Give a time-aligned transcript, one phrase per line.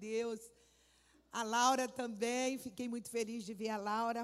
[0.00, 0.40] Deus.
[1.30, 4.22] A Laura também, fiquei muito feliz de ver a Laura.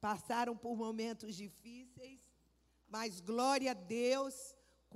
[0.00, 2.20] Passaram por momentos difíceis,
[2.94, 4.34] mas glória a Deus.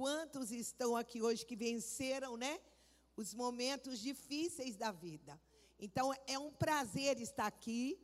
[0.01, 2.61] Quantos estão aqui hoje que venceram, né?
[3.17, 5.41] Os momentos difíceis da vida.
[5.79, 7.99] Então, é um prazer estar aqui,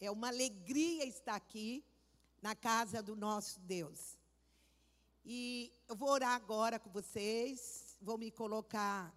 [0.00, 1.84] é uma alegria estar aqui
[2.40, 4.00] na casa do nosso Deus.
[5.24, 9.14] E eu vou orar agora com vocês, vou me colocar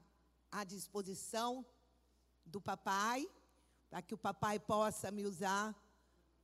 [0.52, 1.66] à disposição
[2.46, 3.28] do papai,
[3.90, 5.76] para que o papai possa me usar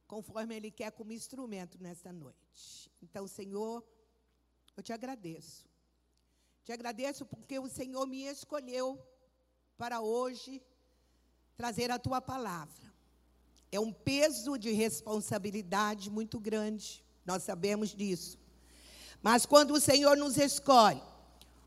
[0.08, 2.92] conforme ele quer como instrumento nesta noite.
[3.02, 3.84] Então, Senhor,
[4.76, 5.66] eu te agradeço.
[6.64, 9.02] Te agradeço porque o Senhor me escolheu
[9.78, 10.62] para hoje
[11.56, 12.92] trazer a tua palavra.
[13.72, 18.38] É um peso de responsabilidade muito grande, nós sabemos disso.
[19.22, 21.02] Mas quando o Senhor nos escolhe,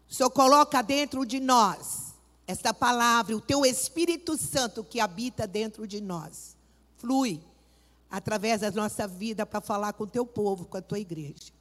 [0.08, 2.13] o Senhor coloca dentro de nós
[2.46, 6.56] esta palavra, o teu Espírito Santo que habita dentro de nós,
[6.96, 7.40] flui
[8.10, 11.52] através da nossa vida para falar com o teu povo, com a tua igreja.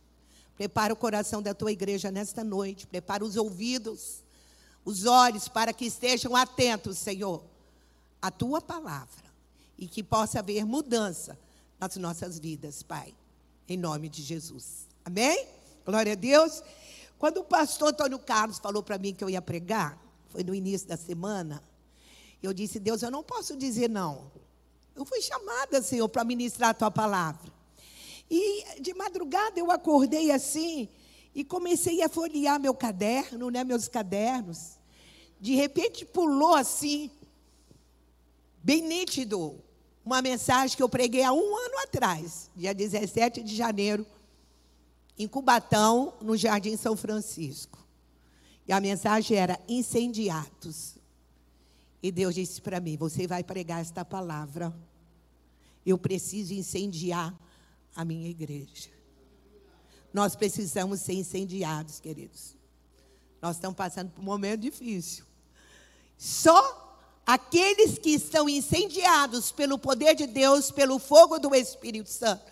[0.55, 4.23] Prepara o coração da tua igreja nesta noite, prepara os ouvidos,
[4.85, 7.43] os olhos para que estejam atentos, Senhor,
[8.21, 9.23] à tua palavra
[9.77, 11.37] e que possa haver mudança
[11.79, 13.13] nas nossas vidas, Pai,
[13.67, 14.87] em nome de Jesus.
[15.03, 15.47] Amém?
[15.85, 16.61] Glória a Deus.
[17.17, 19.97] Quando o pastor Antônio Carlos falou para mim que eu ia pregar,
[20.33, 21.63] foi no início da semana,
[22.41, 24.31] eu disse, Deus, eu não posso dizer não.
[24.95, 27.53] Eu fui chamada, Senhor, para ministrar a tua palavra.
[28.29, 30.89] E de madrugada eu acordei assim
[31.35, 34.79] e comecei a folhear meu caderno, né, meus cadernos.
[35.39, 37.11] De repente pulou assim,
[38.63, 39.61] bem nítido,
[40.03, 44.03] uma mensagem que eu preguei há um ano atrás, dia 17 de janeiro,
[45.15, 47.82] em Cubatão, no Jardim São Francisco.
[48.67, 50.95] E a mensagem era incendiados.
[52.01, 54.73] E Deus disse para mim: Você vai pregar esta palavra.
[55.85, 57.33] Eu preciso incendiar
[57.95, 58.89] a minha igreja.
[60.13, 62.55] Nós precisamos ser incendiados, queridos.
[63.41, 65.25] Nós estamos passando por um momento difícil.
[66.17, 72.43] Só aqueles que estão incendiados pelo poder de Deus, pelo fogo do Espírito Santo,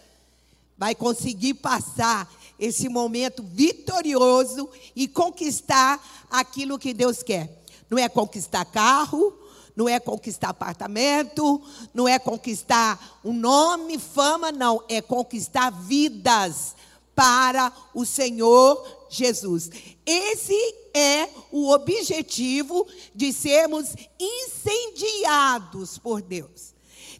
[0.78, 2.30] vai conseguir passar
[2.62, 6.00] esse momento vitorioso e conquistar
[6.30, 7.64] aquilo que Deus quer.
[7.90, 9.36] Não é conquistar carro,
[9.76, 11.60] não é conquistar apartamento,
[11.92, 16.76] não é conquistar um nome, fama, não, é conquistar vidas
[17.16, 19.72] para o Senhor Jesus.
[20.06, 26.76] Esse é o objetivo de sermos incendiados por Deus.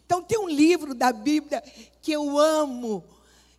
[0.06, 1.62] Então tem um livro da Bíblia
[2.00, 3.02] que eu amo,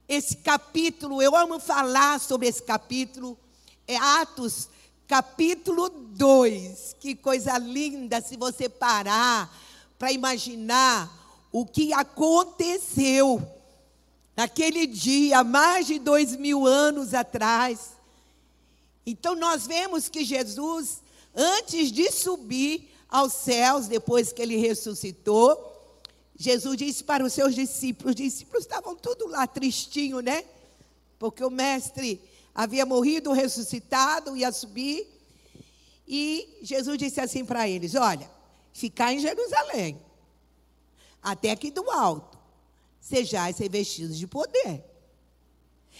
[0.07, 3.37] esse capítulo, eu amo falar sobre esse capítulo,
[3.87, 4.69] é Atos,
[5.07, 6.95] capítulo 2.
[6.99, 9.53] Que coisa linda se você parar
[9.97, 11.11] para imaginar
[11.51, 13.41] o que aconteceu
[14.35, 17.91] naquele dia, mais de dois mil anos atrás.
[19.05, 21.01] Então, nós vemos que Jesus,
[21.35, 25.72] antes de subir aos céus, depois que ele ressuscitou,
[26.43, 30.43] Jesus disse para os seus discípulos, os discípulos estavam tudo lá tristinho, né?
[31.17, 32.21] Porque o mestre
[32.53, 35.07] havia morrido, ressuscitado, ia subir.
[36.05, 38.29] E Jesus disse assim para eles: Olha,
[38.73, 39.97] ficar em Jerusalém,
[41.21, 42.37] até aqui do alto,
[42.99, 44.83] sejais revestidos de poder.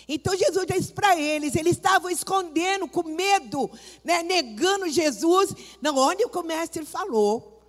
[0.09, 3.71] Então Jesus disse para eles, eles estavam escondendo, com medo,
[4.03, 5.53] né, negando Jesus.
[5.81, 7.61] Não, onde o mestre falou,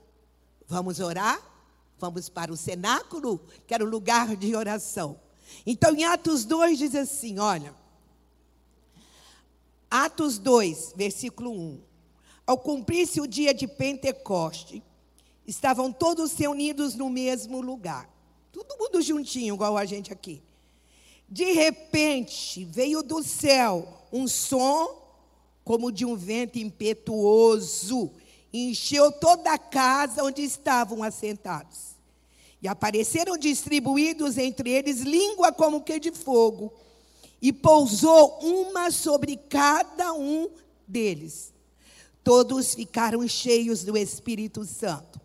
[0.66, 1.53] vamos orar?
[1.98, 5.18] Vamos para o cenáculo, que era o lugar de oração.
[5.66, 7.74] Então, em Atos 2 diz assim: olha.
[9.90, 11.80] Atos 2, versículo 1.
[12.46, 14.82] Ao cumprir-se o dia de Pentecoste,
[15.46, 18.10] estavam todos reunidos no mesmo lugar.
[18.50, 20.42] Todo mundo juntinho, igual a gente aqui.
[21.28, 25.04] De repente, veio do céu um som
[25.64, 28.12] como de um vento impetuoso,
[28.52, 31.93] encheu toda a casa onde estavam assentados.
[32.64, 36.72] E apareceram distribuídos entre eles língua como que de fogo,
[37.42, 40.48] e pousou uma sobre cada um
[40.88, 41.52] deles.
[42.22, 45.20] Todos ficaram cheios do Espírito Santo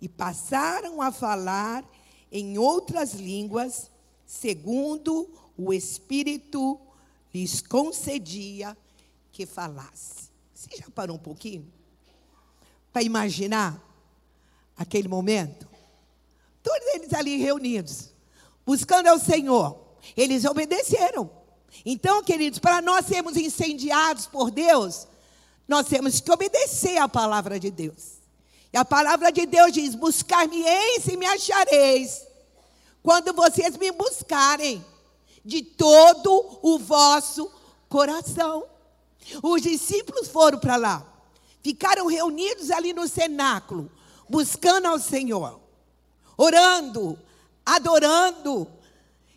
[0.00, 1.84] e passaram a falar
[2.32, 3.90] em outras línguas,
[4.24, 6.80] segundo o Espírito
[7.34, 8.74] lhes concedia
[9.30, 10.30] que falasse.
[10.54, 11.70] Você já parou um pouquinho
[12.90, 13.78] para imaginar
[14.74, 15.67] aquele momento?
[16.68, 18.10] Todos eles ali reunidos,
[18.66, 19.80] buscando ao Senhor.
[20.14, 21.30] Eles obedeceram.
[21.82, 25.08] Então, queridos, para nós sermos incendiados por Deus,
[25.66, 28.18] nós temos que obedecer à palavra de Deus.
[28.70, 32.26] E a palavra de Deus diz: Buscar-me-eis e me achareis,
[33.02, 34.84] quando vocês me buscarem
[35.42, 37.50] de todo o vosso
[37.88, 38.66] coração.
[39.42, 41.06] Os discípulos foram para lá,
[41.62, 43.90] ficaram reunidos ali no cenáculo,
[44.28, 45.66] buscando ao Senhor,
[46.38, 47.18] orando,
[47.66, 48.70] adorando,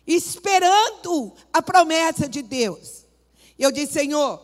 [0.06, 3.04] esperando a promessa de Deus.
[3.58, 4.40] Eu disse, Senhor,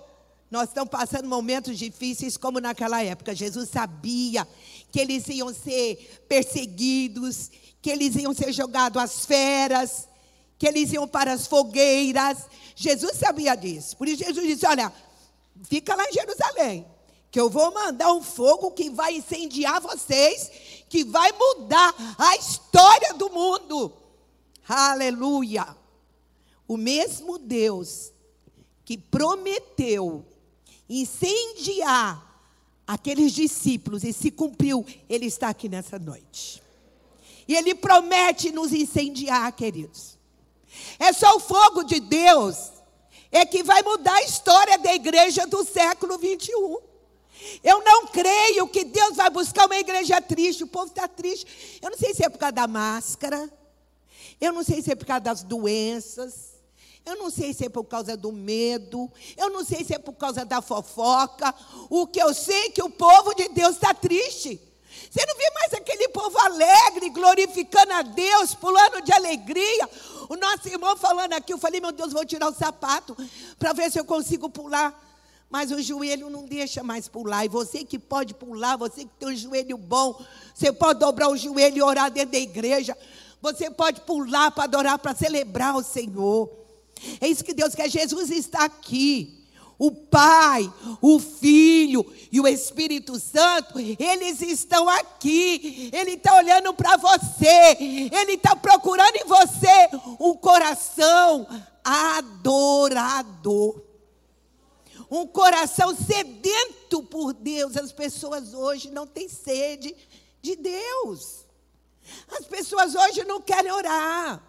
[0.51, 3.35] nós estamos passando momentos difíceis como naquela época.
[3.35, 4.47] Jesus sabia
[4.91, 7.51] que eles iam ser perseguidos,
[7.81, 10.09] que eles iam ser jogados às feras,
[10.59, 12.39] que eles iam para as fogueiras.
[12.75, 13.97] Jesus sabia disso.
[13.97, 14.93] Por isso Jesus disse: Olha,
[15.65, 16.87] fica lá em Jerusalém,
[17.31, 20.51] que eu vou mandar um fogo que vai incendiar vocês,
[20.89, 23.93] que vai mudar a história do mundo.
[24.67, 25.77] Aleluia.
[26.67, 28.13] O mesmo Deus
[28.85, 30.25] que prometeu
[30.89, 32.27] incendiar
[32.87, 36.63] aqueles discípulos e se cumpriu, ele está aqui nessa noite.
[37.47, 40.19] E ele promete nos incendiar, queridos.
[40.99, 42.73] É só o fogo de Deus
[43.31, 46.88] é que vai mudar a história da igreja do século 21.
[47.63, 50.65] Eu não creio que Deus vai buscar uma igreja triste.
[50.65, 51.79] O povo está triste.
[51.83, 53.51] Eu não sei se é por causa da máscara.
[54.41, 56.59] Eu não sei se é por causa das doenças.
[57.05, 59.11] Eu não sei se é por causa do medo.
[59.37, 61.55] Eu não sei se é por causa da fofoca.
[61.89, 64.61] O que eu sei é que o povo de Deus está triste.
[65.11, 69.89] Você não vê mais aquele povo alegre, glorificando a Deus, pulando de alegria.
[70.29, 73.17] O nosso irmão falando aqui, eu falei, meu Deus, vou tirar o sapato
[73.59, 75.08] para ver se eu consigo pular.
[75.51, 77.45] Mas o joelho não deixa mais pular.
[77.45, 80.21] E você que pode pular, você que tem um joelho bom,
[80.55, 82.97] você pode dobrar o joelho e orar dentro da igreja.
[83.41, 86.51] Você pode pular para adorar, para celebrar o Senhor.
[87.21, 87.89] É isso que Deus quer.
[87.89, 89.35] Jesus está aqui.
[89.79, 95.89] O Pai, o Filho e o Espírito Santo, eles estão aqui.
[95.93, 97.77] Ele está olhando para você.
[97.79, 101.47] Ele está procurando em você um coração
[101.85, 103.88] adorador.
[105.11, 107.77] Um coração sedento por Deus.
[107.77, 109.95] As pessoas hoje não têm sede
[110.43, 111.47] de Deus.
[112.31, 114.43] As pessoas hoje não querem orar.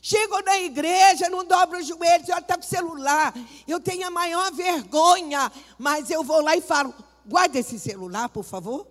[0.00, 3.34] Chegam na igreja, não dobram os joelhos, olha, está com o celular.
[3.66, 6.94] Eu tenho a maior vergonha, mas eu vou lá e falo:
[7.26, 8.86] guarda esse celular, por favor.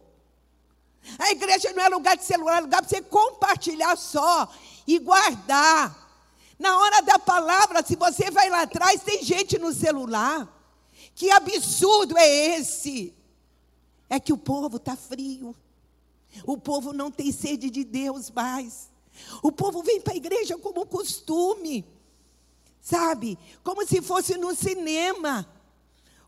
[1.19, 4.49] A igreja não é lugar de celular, é lugar para você compartilhar só
[4.85, 6.03] e guardar.
[6.57, 10.47] Na hora da palavra, se você vai lá atrás, tem gente no celular.
[11.15, 13.13] Que absurdo é esse?
[14.09, 15.55] É que o povo está frio.
[16.45, 18.89] O povo não tem sede de Deus mais.
[19.41, 21.85] O povo vem para a igreja como costume,
[22.81, 23.39] sabe?
[23.63, 25.47] Como se fosse no cinema,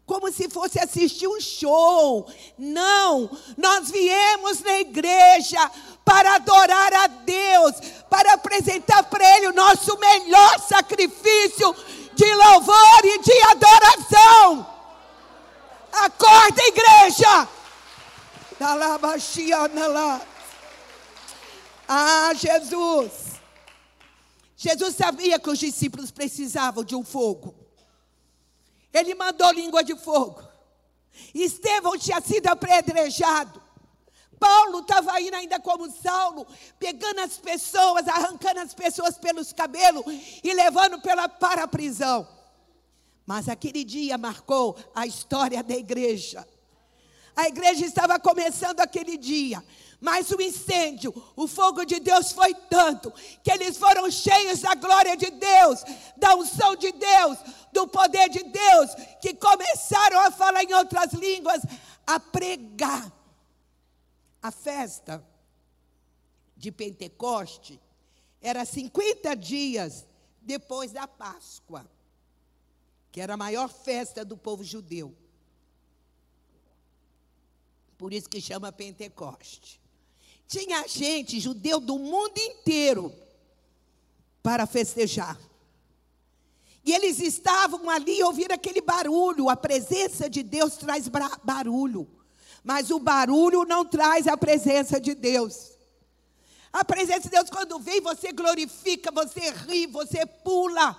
[0.05, 2.25] como se fosse assistir um show.
[2.57, 5.69] Não, nós viemos na igreja
[6.05, 7.75] para adorar a Deus,
[8.09, 11.75] para apresentar para Ele o nosso melhor sacrifício
[12.15, 14.76] de louvor e de adoração.
[15.91, 17.47] Acorda, igreja!
[21.87, 23.27] Ah, Jesus!
[24.55, 27.53] Jesus sabia que os discípulos precisavam de um fogo.
[28.91, 30.41] Ele mandou língua de fogo.
[31.33, 33.61] Estevão tinha sido apedrejado.
[34.39, 36.47] Paulo estava indo ainda como Saulo,
[36.79, 40.03] pegando as pessoas, arrancando as pessoas pelos cabelos
[40.43, 42.27] e levando pela, para a prisão.
[43.27, 46.47] Mas aquele dia marcou a história da igreja.
[47.35, 49.61] A igreja estava começando aquele dia.
[49.99, 53.11] Mas o incêndio, o fogo de Deus foi tanto
[53.43, 55.83] que eles foram cheios da glória de Deus,
[56.15, 57.37] da unção de Deus,
[57.73, 58.91] do poder de Deus,
[59.21, 61.61] que começaram a falar em outras línguas,
[62.05, 63.11] a pregar.
[64.41, 65.21] A festa
[66.55, 67.81] de Pentecoste
[68.39, 70.07] era 50 dias
[70.41, 71.85] depois da Páscoa,
[73.17, 75.11] que era a maior festa do povo judeu.
[77.97, 79.81] Por isso que chama Pentecoste.
[80.47, 83.11] Tinha gente, judeu do mundo inteiro,
[84.43, 85.35] para festejar.
[86.85, 89.49] E eles estavam ali ouvindo aquele barulho.
[89.49, 91.09] A presença de Deus traz
[91.43, 92.07] barulho.
[92.63, 95.71] Mas o barulho não traz a presença de Deus.
[96.71, 100.95] A presença de Deus, quando vem, você glorifica, você ri, você pula,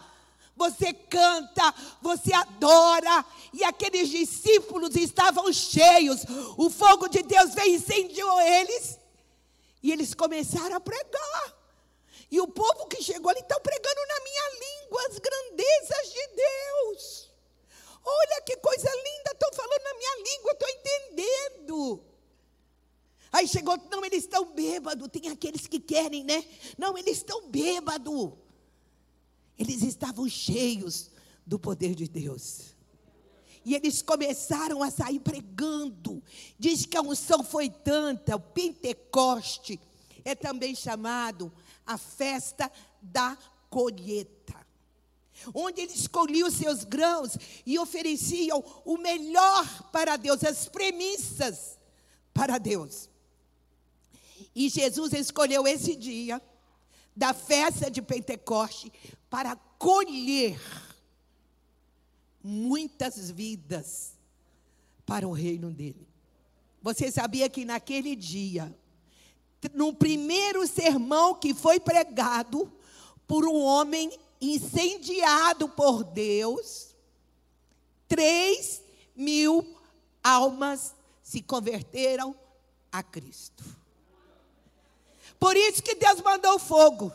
[0.59, 3.25] você canta, você adora.
[3.55, 6.25] E aqueles discípulos estavam cheios.
[6.57, 8.99] O fogo de Deus veio e incendiou eles.
[9.83, 11.57] E eles começaram a pregar.
[12.31, 17.31] E o povo que chegou ali está pregando na minha língua as grandezas de Deus.
[18.05, 22.05] Olha que coisa linda, estão falando na minha língua, estou entendendo.
[23.31, 25.09] Aí chegou, não, eles estão bêbados.
[25.09, 26.45] Tem aqueles que querem, né?
[26.77, 28.33] Não, eles estão bêbados.
[29.59, 31.11] Eles estavam cheios
[31.45, 32.77] do poder de Deus.
[33.65, 36.23] E eles começaram a sair pregando.
[36.59, 39.81] Diz que a unção foi tanta, o Pentecoste
[40.25, 41.53] é também chamado
[41.87, 43.37] a festa da
[43.69, 44.57] colheita.
[45.55, 51.79] Onde eles colhiam seus grãos e ofereciam o melhor para Deus, as premissas
[52.35, 53.09] para Deus.
[54.55, 56.43] E Jesus escolheu esse dia
[57.19, 58.93] da festa de Pentecoste
[59.29, 60.57] para colher
[62.41, 64.13] muitas vidas
[65.05, 66.07] para o reino dele.
[66.81, 68.73] Você sabia que naquele dia,
[69.75, 72.73] no primeiro sermão que foi pregado
[73.27, 76.95] por um homem incendiado por Deus,
[78.07, 78.81] três
[79.17, 79.77] mil
[80.23, 82.33] almas se converteram
[82.93, 83.65] a Cristo.
[85.39, 87.13] Por isso que Deus mandou fogo.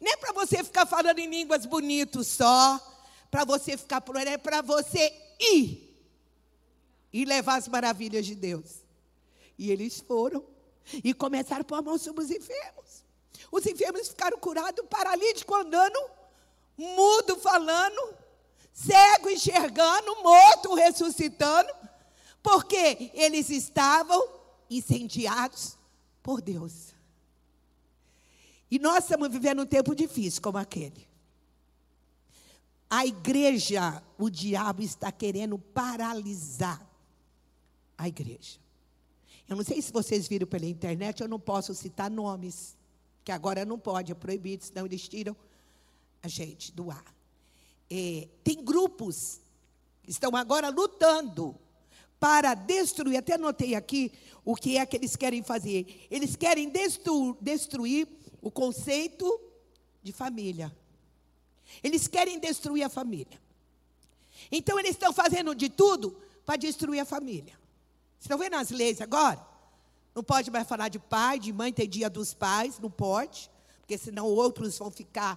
[0.00, 2.80] Nem é para você ficar falando em línguas bonitos só,
[3.30, 5.86] para você ficar por é para você ir
[7.12, 8.84] e levar as maravilhas de Deus.
[9.58, 10.44] E eles foram
[11.02, 13.04] e começaram a pôr a mão sobre os enfermos.
[13.50, 15.98] Os enfermos ficaram curados, paralítico andando,
[16.76, 18.14] mudo falando,
[18.72, 21.72] cego enxergando, morto ressuscitando,
[22.42, 24.28] porque eles estavam
[24.68, 25.76] incendiados
[26.22, 26.95] por Deus.
[28.70, 31.06] E nós estamos vivendo um tempo difícil como aquele.
[32.88, 36.84] A igreja, o diabo está querendo paralisar
[37.96, 38.58] a igreja.
[39.48, 42.76] Eu não sei se vocês viram pela internet, eu não posso citar nomes,
[43.24, 45.36] que agora não pode, é proibido, senão eles tiram
[46.22, 47.14] a gente do ar.
[47.88, 49.40] É, tem grupos
[50.02, 51.56] que estão agora lutando
[52.18, 54.12] para destruir, até notei aqui
[54.44, 56.06] o que é que eles querem fazer.
[56.10, 58.08] Eles querem destru, destruir
[58.46, 59.40] o conceito
[60.04, 60.72] de família.
[61.82, 63.40] Eles querem destruir a família.
[64.52, 67.54] Então eles estão fazendo de tudo para destruir a família.
[67.54, 69.44] Vocês estão vendo as leis agora?
[70.14, 73.50] Não pode mais falar de pai, de mãe, tem dia dos pais, não pode,
[73.80, 75.36] porque senão outros vão ficar,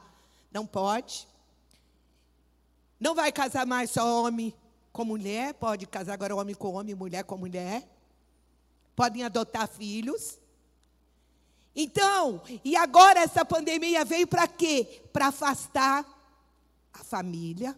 [0.52, 1.28] não pode.
[3.00, 4.54] Não vai casar mais só homem
[4.94, 7.90] com mulher, pode casar agora homem com homem, mulher com mulher.
[8.96, 10.38] Podem adotar filhos.
[11.76, 15.02] Então, e agora essa pandemia veio para quê?
[15.14, 16.06] Para afastar
[16.94, 17.78] a família.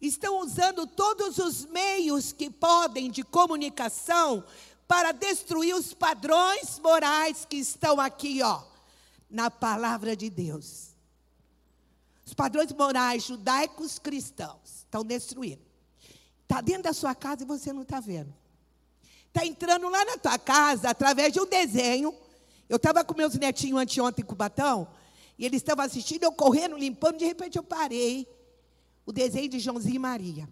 [0.00, 4.44] Estão usando todos os meios que podem de comunicação
[4.86, 8.62] para destruir os padrões morais que estão aqui, ó,
[9.30, 10.88] na palavra de Deus.
[12.26, 15.62] Os padrões morais judaicos cristãos estão destruindo.
[16.42, 18.34] Está dentro da sua casa e você não está vendo.
[19.28, 22.14] Está entrando lá na tua casa através de um desenho.
[22.68, 24.88] Eu estava com meus netinhos anteontem com o batão.
[25.38, 28.26] E eles estavam assistindo, eu correndo, limpando, de repente eu parei.
[29.04, 30.48] O desenho de Joãozinho e Maria.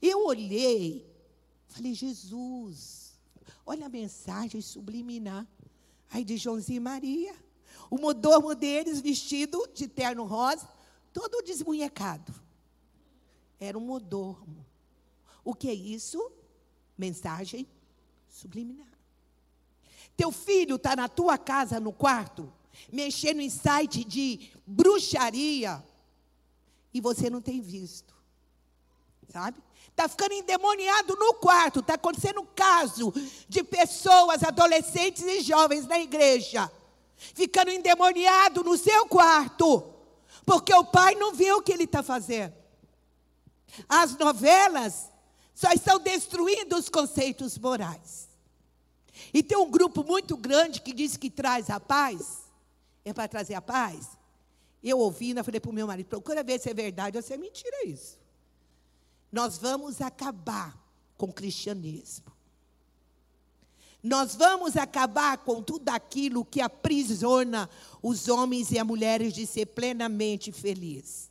[0.00, 1.04] Eu olhei,
[1.66, 3.18] falei, Jesus,
[3.66, 5.46] olha a mensagem subliminar.
[6.10, 7.34] Aí de Joãozinho e Maria.
[7.90, 10.68] O mordomo deles, vestido de terno rosa,
[11.12, 12.32] todo desmunhecado.
[13.58, 14.64] Era um mordomo.
[15.44, 16.32] O que é isso?
[16.96, 17.66] Mensagem
[18.28, 18.93] subliminar.
[20.16, 22.52] Teu filho está na tua casa, no quarto,
[22.92, 25.82] mexendo em site de bruxaria
[26.92, 28.14] e você não tem visto.
[29.32, 29.60] Sabe?
[29.88, 31.80] Está ficando endemoniado no quarto.
[31.80, 33.12] Está acontecendo caso
[33.48, 36.70] de pessoas, adolescentes e jovens na igreja,
[37.16, 39.84] ficando endemoniado no seu quarto,
[40.46, 42.54] porque o pai não viu o que ele está fazendo.
[43.88, 45.10] As novelas
[45.52, 48.23] só estão destruindo os conceitos morais.
[49.34, 52.44] E tem um grupo muito grande que diz que traz a paz
[53.04, 54.16] é para trazer a paz?
[54.82, 57.34] Eu ouvindo, eu falei para o meu marido, procura ver se é verdade ou se
[57.34, 58.18] é mentira isso.
[59.32, 60.78] Nós vamos acabar
[61.18, 62.32] com o cristianismo.
[64.02, 67.68] Nós vamos acabar com tudo aquilo que aprisiona
[68.02, 71.30] os homens e as mulheres de ser plenamente felizes.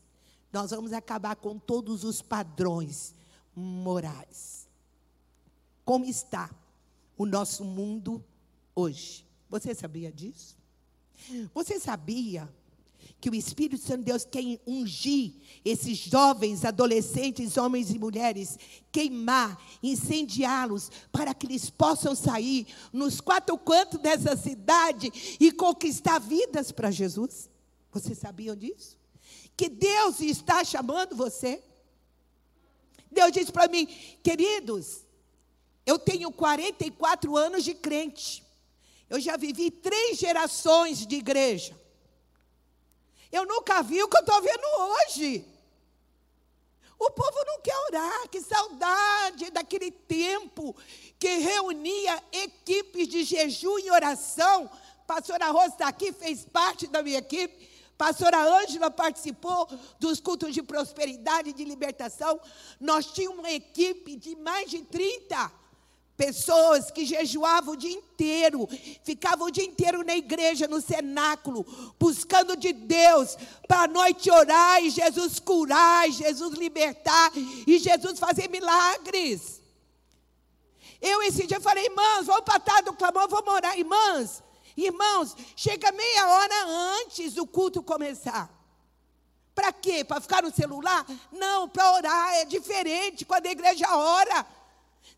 [0.52, 3.16] Nós vamos acabar com todos os padrões
[3.56, 4.68] morais.
[5.86, 6.50] Como está
[7.18, 8.24] o nosso mundo
[8.76, 9.26] hoje?
[9.50, 10.58] Você sabia disso?
[11.54, 12.50] Você sabia
[13.20, 18.60] que o Espírito Santo de Deus quer ungir esses jovens, adolescentes, homens e mulheres,
[18.92, 26.72] queimar, incendiá-los, para que eles possam sair nos quatro cantos dessa cidade e conquistar vidas
[26.72, 27.50] para Jesus?
[27.94, 28.98] Você sabia disso?
[29.56, 31.64] Que Deus está chamando você.
[33.10, 33.86] Deus disse para mim,
[34.22, 35.03] queridos,
[35.86, 38.44] Eu tenho 44 anos de crente.
[39.10, 41.78] Eu já vivi três gerações de igreja.
[43.32, 45.46] Eu nunca vi o que eu estou vendo hoje.
[46.98, 50.76] O povo não quer orar, que saudade daquele tempo
[51.20, 54.70] que reunia equipes de jejum e oração.
[55.06, 57.70] Pastora Rosa está aqui, fez parte da minha equipe.
[57.98, 59.68] Pastora Ângela participou
[60.00, 62.40] dos cultos de prosperidade e de libertação.
[62.80, 65.63] Nós tínhamos uma equipe de mais de 30
[66.16, 68.70] Pessoas que jejuavam o dia inteiro,
[69.04, 71.66] ficavam o dia inteiro na igreja, no cenáculo,
[72.00, 73.36] buscando de Deus,
[73.68, 79.60] para a noite orar e Jesus curar, e Jesus libertar, e Jesus fazer milagres.
[81.02, 84.44] Eu esse dia falei, irmãs, vamos para a do clamor, vamos orar, irmãs.
[84.78, 86.66] Irmãos, chega meia hora
[87.02, 88.50] antes do culto começar.
[89.54, 90.04] Para quê?
[90.04, 91.06] Para ficar no celular?
[91.32, 94.46] Não, para orar é diferente quando a igreja ora.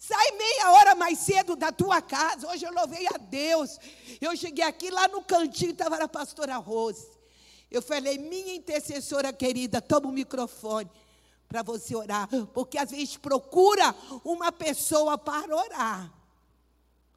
[0.08, 2.48] Sai meia hora mais cedo da tua casa.
[2.48, 3.80] Hoje eu louvei a Deus.
[4.22, 7.10] Eu cheguei aqui lá no cantinho, estava a pastora Rose.
[7.72, 10.92] Eu falei, minha intercessora querida, toma o microfone
[11.48, 12.30] para você orar.
[12.54, 16.14] Porque às vezes procura uma pessoa para orar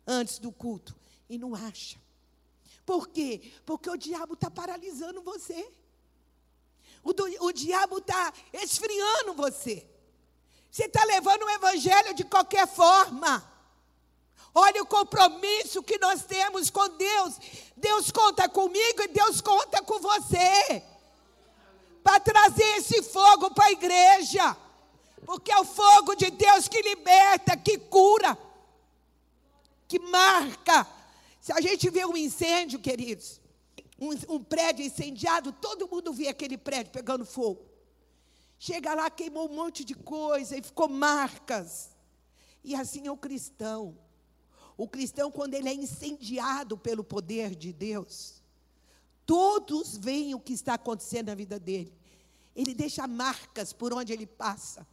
[0.07, 0.97] antes do culto
[1.29, 1.99] e não acha.
[2.87, 3.53] Por quê?
[3.67, 5.71] Porque o diabo está paralisando você.
[7.05, 9.87] O, do, o diabo está esfriando você.
[10.71, 13.45] Você está levando o evangelho de qualquer forma.
[14.55, 17.35] Olha o compromisso que nós temos com Deus.
[17.77, 20.83] Deus conta comigo e Deus conta com você.
[22.03, 24.57] Para trazer esse fogo para a igreja.
[25.25, 28.39] Porque é o fogo de Deus que liberta, que cura,
[29.87, 30.87] que marca.
[31.41, 33.41] Se a gente vê um incêndio, queridos,
[33.99, 37.68] um, um prédio incendiado, todo mundo vê aquele prédio pegando fogo.
[38.59, 41.91] Chega lá, queimou um monte de coisa e ficou marcas.
[42.65, 43.97] E assim é o cristão.
[44.77, 48.43] O cristão, quando ele é incendiado pelo poder de Deus,
[49.25, 51.93] todos veem o que está acontecendo na vida dele.
[52.55, 54.87] Ele deixa marcas por onde ele passa.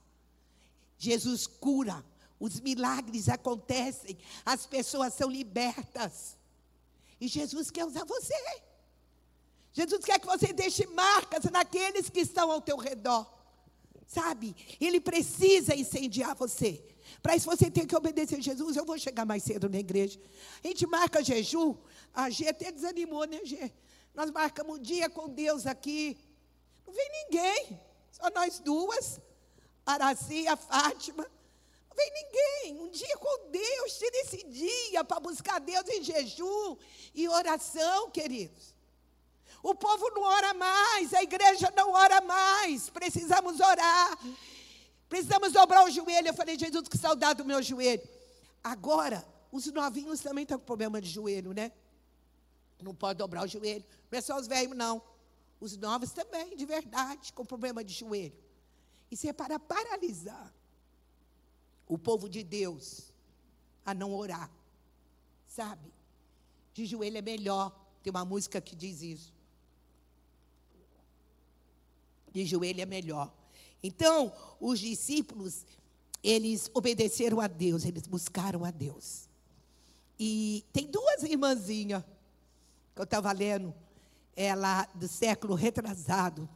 [0.97, 2.05] Jesus cura,
[2.39, 6.37] os milagres acontecem, as pessoas são libertas.
[7.19, 8.61] E Jesus quer usar você.
[9.73, 13.34] Jesus quer que você deixe marcas naqueles que estão ao teu redor.
[14.05, 14.55] Sabe?
[14.79, 16.83] Ele precisa incendiar você.
[17.21, 18.75] Para isso você tem que obedecer a Jesus.
[18.75, 20.19] Eu vou chegar mais cedo na igreja.
[20.63, 21.75] A gente marca jejum.
[22.13, 23.71] A G até desanimou, né, G?
[24.13, 26.17] Nós marcamos um dia com Deus aqui.
[26.85, 27.79] Não vem ninguém.
[28.11, 29.19] Só nós duas.
[29.85, 31.23] Araci, a Fátima.
[31.89, 32.81] Não vem ninguém.
[32.81, 33.97] Um dia com Deus.
[33.97, 36.77] Tira esse dia para buscar Deus em jejum
[37.13, 38.74] e oração, queridos.
[39.65, 42.87] O povo não ora mais, a igreja não ora mais.
[42.91, 44.15] Precisamos orar.
[45.09, 46.27] Precisamos dobrar o joelho.
[46.27, 48.07] Eu falei, Jesus, que saudade do meu joelho.
[48.63, 51.71] Agora, os novinhos também estão com problema de joelho, né?
[52.79, 53.83] Não pode dobrar o joelho.
[54.11, 55.01] Não é só os velhos, não.
[55.59, 58.37] Os novos também, de verdade, com problema de joelho.
[59.09, 60.53] Isso é para paralisar
[61.87, 63.11] o povo de Deus
[63.83, 64.47] a não orar.
[65.47, 65.91] Sabe?
[66.71, 67.75] De joelho é melhor.
[68.03, 69.34] Tem uma música que diz isso
[72.35, 73.33] de joelho é melhor.
[73.81, 75.65] Então, os discípulos,
[76.21, 79.29] eles obedeceram a Deus, eles buscaram a Deus.
[80.19, 82.03] E tem duas irmãzinhas
[82.93, 83.73] que eu estava lendo,
[84.35, 86.49] ela do século retrasado,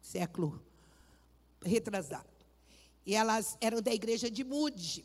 [0.00, 0.60] século
[1.64, 2.26] retrasado.
[3.06, 5.04] E elas eram da igreja de Mude.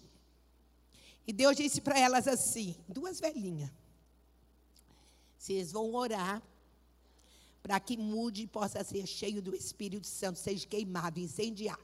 [1.27, 3.69] E Deus disse para elas assim, duas velhinhas,
[5.37, 6.41] vocês vão orar
[7.67, 11.81] para que mude e possa ser cheio do Espírito Santo, seja queimado, incendiado.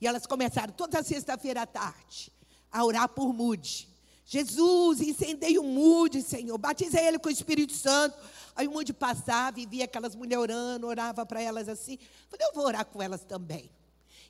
[0.00, 2.32] E elas começaram toda sexta-feira à tarde
[2.68, 3.88] a orar por mude.
[4.24, 8.18] Jesus, incendeia o mude, Senhor, batiza ele com o Espírito Santo.
[8.56, 11.96] Aí o mude passava e via aquelas mulheres orando, orava para elas assim.
[12.28, 13.70] Falei, eu vou orar com elas também.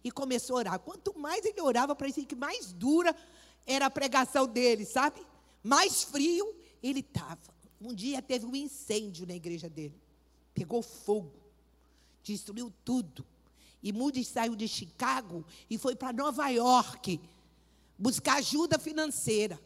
[0.05, 0.79] E começou a orar.
[0.79, 3.17] Quanto mais ele orava, parecia que mais dura
[3.65, 5.25] era a pregação dele, sabe?
[5.63, 7.41] Mais frio ele estava.
[7.81, 10.02] Um dia teve um incêndio na igreja dele
[10.55, 11.33] pegou fogo,
[12.23, 13.27] destruiu tudo.
[13.83, 17.21] E Moody saiu de Chicago e foi para Nova York
[17.99, 19.59] buscar ajuda financeira.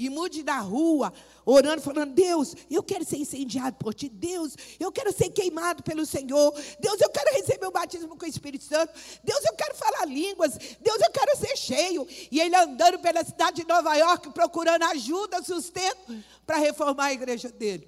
[0.00, 1.12] E Moody na rua,
[1.44, 4.08] orando, falando: Deus, eu quero ser incendiado por ti.
[4.08, 6.54] Deus, eu quero ser queimado pelo Senhor.
[6.80, 8.94] Deus, eu quero receber o batismo com o Espírito Santo.
[9.22, 10.56] Deus, eu quero falar línguas.
[10.80, 12.06] Deus, eu quero ser cheio.
[12.30, 17.50] E ele andando pela cidade de Nova York, procurando ajuda, sustento, para reformar a igreja
[17.50, 17.86] dele.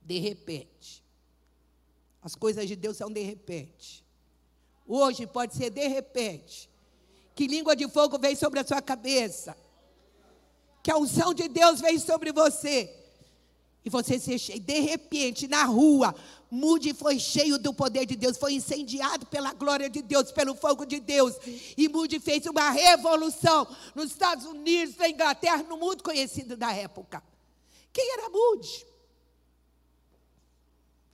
[0.00, 1.03] De repente,
[2.24, 4.02] as coisas de Deus são de repente.
[4.88, 6.70] Hoje pode ser de repente.
[7.34, 9.56] que língua de fogo veio sobre a sua cabeça.
[10.82, 12.90] Que a unção de Deus veio sobre você.
[13.84, 14.60] E você ser cheio.
[14.60, 16.14] De repente, na rua,
[16.50, 20.86] Mude foi cheio do poder de Deus, foi incendiado pela glória de Deus, pelo fogo
[20.86, 21.34] de Deus.
[21.76, 27.22] E Mude fez uma revolução nos Estados Unidos, na Inglaterra, no mundo conhecido da época.
[27.92, 28.86] Quem era Mude?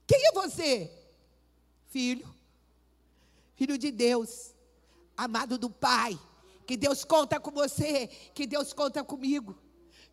[0.07, 1.00] Quem é você?
[1.91, 2.27] Filho.
[3.57, 4.55] Filho de Deus,
[5.17, 6.19] amado do Pai.
[6.67, 9.59] Que Deus conta com você, que Deus conta comigo.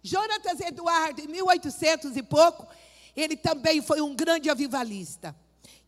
[0.01, 2.67] Jonatas Eduardo, em 1800 e pouco,
[3.15, 5.35] ele também foi um grande avivalista.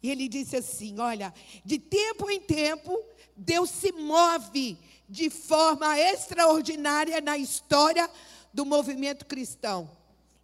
[0.01, 1.33] E ele disse assim: Olha,
[1.65, 3.03] de tempo em tempo,
[3.35, 4.77] Deus se move
[5.09, 8.07] de forma extraordinária na história
[8.53, 9.89] do movimento cristão.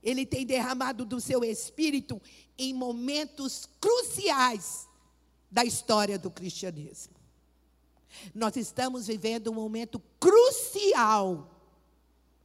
[0.02, 2.20] Ele tem derramado do seu espírito
[2.58, 4.88] em momentos cruciais
[5.50, 7.16] da história do cristianismo.
[8.34, 11.52] Nós estamos vivendo um momento crucial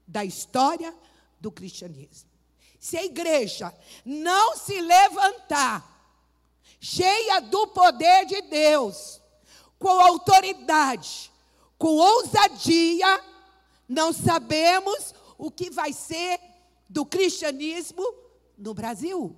[0.06, 0.94] da história
[1.40, 2.30] do cristianismo
[2.80, 3.72] se a igreja
[4.04, 5.86] não se levantar,
[6.80, 9.20] cheia do poder de Deus,
[9.78, 11.30] com autoridade,
[11.76, 13.22] com ousadia,
[13.86, 16.40] não sabemos o que vai ser
[16.88, 18.02] do cristianismo
[18.56, 19.36] no Brasil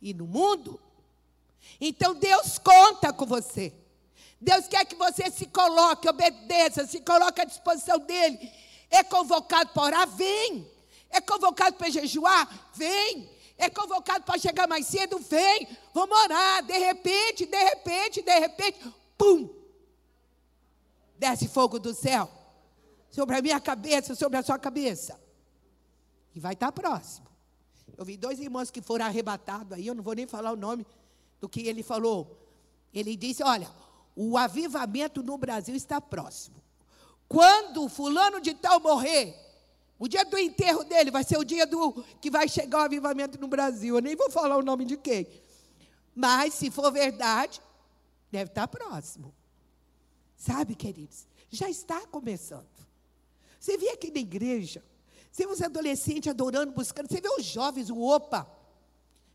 [0.00, 0.80] e no mundo.
[1.80, 3.72] Então Deus conta com você.
[4.40, 8.50] Deus quer que você se coloque, obedeça, se coloque à disposição dele.
[8.90, 10.70] É convocado para orar, vem.
[11.10, 12.48] É convocado para jejuar?
[12.74, 13.28] Vem.
[13.56, 15.18] É convocado para chegar mais cedo?
[15.18, 15.68] Vem.
[15.92, 16.62] Vamos orar.
[16.62, 18.78] De repente, de repente, de repente,
[19.16, 19.48] pum!
[21.18, 22.30] Desce fogo do céu
[23.10, 25.20] sobre a minha cabeça, sobre a sua cabeça.
[26.32, 27.26] E vai estar próximo.
[27.96, 30.86] Eu vi dois irmãos que foram arrebatados aí, eu não vou nem falar o nome
[31.40, 32.38] do que ele falou.
[32.92, 33.70] Ele disse: Olha,
[34.14, 36.56] o avivamento no Brasil está próximo.
[37.28, 39.34] Quando fulano de tal morrer,
[39.98, 43.38] o dia do enterro dele vai ser o dia do que vai chegar o avivamento
[43.38, 43.96] no Brasil.
[43.96, 45.26] Eu nem vou falar o nome de quem.
[46.14, 47.60] Mas, se for verdade,
[48.30, 49.34] deve estar próximo.
[50.36, 51.26] Sabe, queridos?
[51.50, 52.66] Já está começando.
[53.58, 54.84] Você vê aqui na igreja,
[55.30, 58.48] você vê os adolescentes adorando, buscando, você vê os jovens, o opa.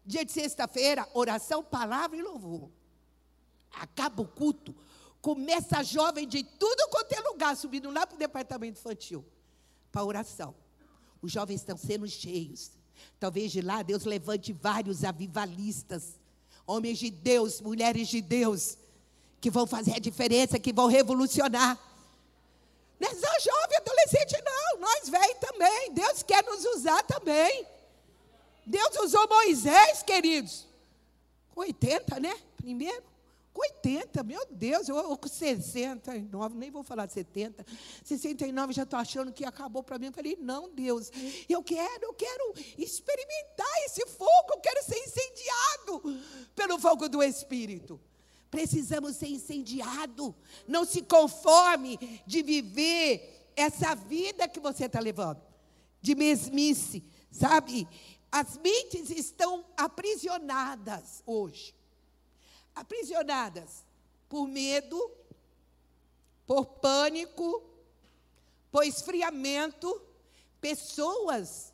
[0.06, 2.70] Dia de sexta-feira, oração, palavra e louvor.
[3.72, 4.76] Acaba o culto,
[5.22, 9.26] começa a jovem de tudo quanto é lugar, subindo lá para o departamento infantil
[9.94, 10.56] para oração.
[11.22, 12.72] Os jovens estão sendo cheios.
[13.20, 16.20] Talvez de lá Deus levante vários avivalistas,
[16.66, 18.78] homens de Deus, mulheres de Deus,
[19.40, 21.80] que vão fazer a diferença, que vão revolucionar.
[23.00, 24.80] Não é só jovem, adolescente, não.
[24.80, 25.94] Nós velhos também.
[25.94, 27.66] Deus quer nos usar também.
[28.66, 30.68] Deus usou Moisés, queridos.
[31.50, 32.36] Com 80, né?
[32.58, 33.14] Primeiro.
[33.54, 37.64] Com 80, meu Deus, ou com 69, nem vou falar de 70.
[38.04, 40.08] 69 já estou achando que acabou para mim.
[40.08, 41.12] Eu falei, não, Deus,
[41.48, 46.20] eu quero, eu quero experimentar esse fogo, eu quero ser incendiado
[46.56, 48.02] pelo fogo do Espírito.
[48.50, 50.36] Precisamos ser incendiado.
[50.68, 55.42] Não se conforme de viver essa vida que você está levando,
[56.02, 57.88] de mesmice, sabe?
[58.40, 61.76] As mentes estão aprisionadas hoje
[62.76, 63.86] aprisionadas
[64.28, 65.12] por medo,
[66.46, 67.64] por pânico,
[68.72, 70.02] por esfriamento,
[70.60, 71.74] pessoas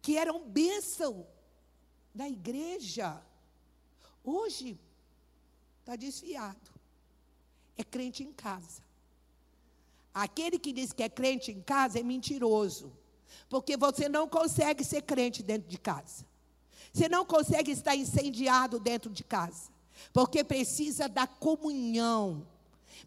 [0.00, 1.26] que eram bênção
[2.14, 3.20] da igreja,
[4.22, 4.78] hoje
[5.80, 6.72] está desfiado.
[7.76, 8.82] É crente em casa.
[10.12, 12.96] Aquele que diz que é crente em casa é mentiroso.
[13.48, 16.24] Porque você não consegue ser crente dentro de casa.
[16.92, 19.74] Você não consegue estar incendiado dentro de casa
[20.12, 22.46] porque precisa da comunhão,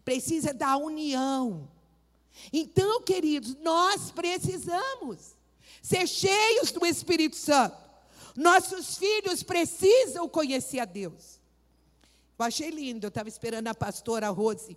[0.04, 1.68] precisa da união.
[2.52, 5.36] Então, queridos, nós precisamos
[5.82, 7.76] ser cheios do Espírito Santo.
[8.36, 11.40] Nossos filhos precisam conhecer a Deus.
[12.38, 14.76] Eu achei lindo, eu estava esperando a pastora Rose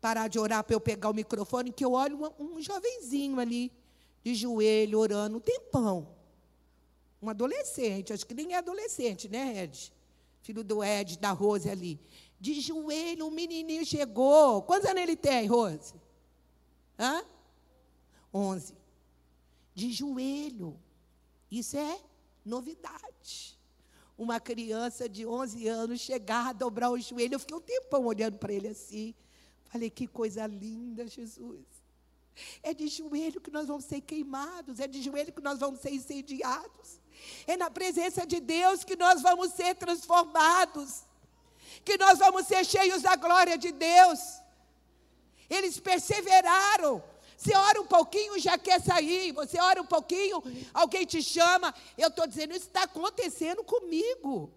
[0.00, 3.72] parar de orar para eu pegar o microfone, que eu olho um, um jovenzinho ali,
[4.24, 6.08] de joelho, orando, um tempão.
[7.20, 9.92] Um adolescente, acho que nem é adolescente, né, Ed?
[10.44, 11.98] filho do Ed, da Rose ali.
[12.38, 14.62] De joelho, o menininho chegou.
[14.62, 15.94] Quantos anos ele tem, Rose?
[16.98, 17.24] Hã?
[18.32, 18.74] Onze.
[19.74, 20.78] De joelho.
[21.50, 21.98] Isso é
[22.44, 23.58] novidade.
[24.18, 27.34] Uma criança de 11 anos chegar a dobrar o joelho.
[27.34, 29.14] Eu fiquei um tempão olhando para ele assim.
[29.64, 31.64] Falei, que coisa linda, Jesus.
[32.62, 35.92] É de joelho que nós vamos ser queimados, é de joelho que nós vamos ser
[35.92, 37.00] incendiados.
[37.46, 41.04] É na presença de Deus que nós vamos ser transformados,
[41.84, 44.20] que nós vamos ser cheios da glória de Deus.
[45.48, 47.02] Eles perseveraram.
[47.36, 49.32] Você ora um pouquinho, já quer sair.
[49.32, 50.42] Você ora um pouquinho,
[50.72, 51.74] alguém te chama.
[51.96, 54.50] Eu estou dizendo, isso está acontecendo comigo.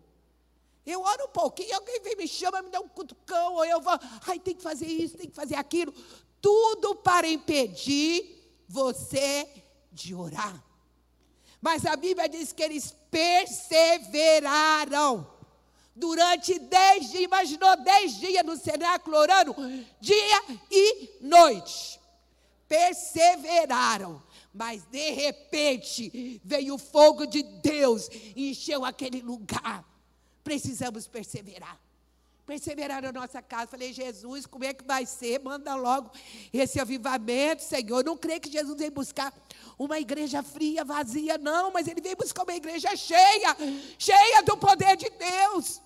[0.85, 3.91] Eu oro um pouquinho, alguém vem me chama, me dá um cutucão, ou eu vou,
[4.25, 5.93] ai, tem que fazer isso, tem que fazer aquilo.
[6.47, 9.45] Tudo para impedir você
[9.91, 10.63] de orar.
[11.60, 15.29] Mas a Bíblia diz que eles perseveraram
[15.93, 19.53] durante dez dias, imaginou dez dias no cenáculo orando,
[19.99, 21.99] dia e noite.
[22.65, 24.23] Perseveraram.
[24.53, 28.07] Mas de repente veio o fogo de Deus
[28.38, 29.83] e encheu aquele lugar.
[30.45, 31.77] Precisamos perseverar.
[32.47, 33.67] Perseverar na nossa casa.
[33.67, 35.38] Falei, Jesus, como é que vai ser?
[35.41, 36.10] Manda logo
[36.53, 37.99] esse avivamento, Senhor.
[37.99, 39.33] Eu não creio que Jesus veio buscar
[39.77, 43.55] uma igreja fria, vazia, não, mas ele veio buscar uma igreja cheia,
[43.99, 45.81] cheia do poder de Deus.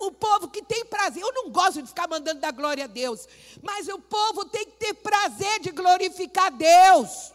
[0.00, 3.28] O povo que tem prazer, eu não gosto de ficar mandando dar glória a Deus,
[3.62, 7.32] mas o povo tem que ter prazer de glorificar Deus.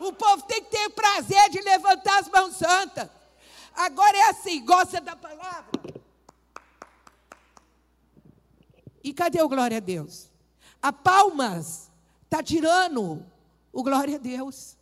[0.00, 3.08] O povo tem que ter prazer de levantar as mãos santas.
[3.74, 5.85] Agora é assim, gosta da palavra?
[9.06, 10.28] E cadê o glória a Deus?
[10.82, 11.88] A palmas
[12.24, 13.24] está tirando
[13.72, 14.76] o glória a Deus.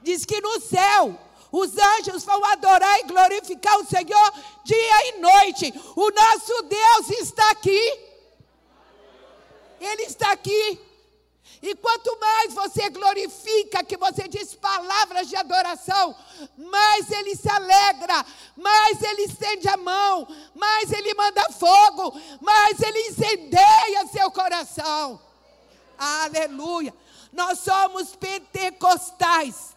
[0.00, 1.18] Diz que no céu
[1.50, 4.32] os anjos vão adorar e glorificar o Senhor
[4.64, 5.74] dia e noite.
[5.96, 7.82] O nosso Deus está aqui.
[9.80, 10.80] Ele está aqui.
[11.62, 16.12] E quanto mais você glorifica, que você diz palavras de adoração,
[16.56, 22.98] mais ele se alegra, mais ele estende a mão, mais ele manda fogo, mais ele
[23.08, 25.20] incendeia seu coração.
[25.96, 26.92] Aleluia.
[27.32, 29.76] Nós somos pentecostais.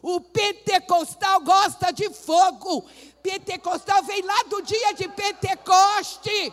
[0.00, 2.84] O pentecostal gosta de fogo.
[3.24, 6.52] Pentecostal vem lá do dia de Pentecoste.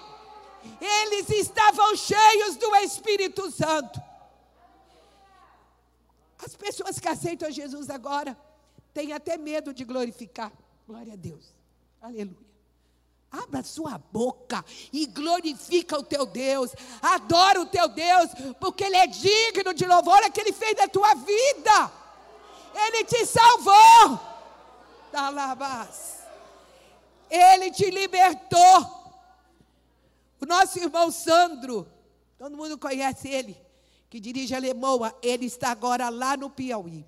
[0.81, 4.09] Eles estavam cheios do Espírito Santo.
[6.43, 8.38] As pessoas que aceitam Jesus agora
[8.93, 10.52] têm até medo de glorificar.
[10.88, 11.54] Glória a Deus.
[12.02, 12.49] Aleluia.
[13.32, 16.71] Abra sua boca e glorifica o teu Deus.
[17.02, 20.88] Adora o teu Deus, porque Ele é digno de louvor, é que Ele fez na
[20.88, 21.91] tua vida.
[22.73, 24.19] Ele te salvou.
[25.12, 26.19] Talabás.
[27.30, 28.99] Ele te libertou.
[30.41, 31.88] O nosso irmão Sandro,
[32.38, 33.60] todo mundo conhece ele,
[34.10, 37.06] que dirige a Lemoa, ele está agora lá no Piauí.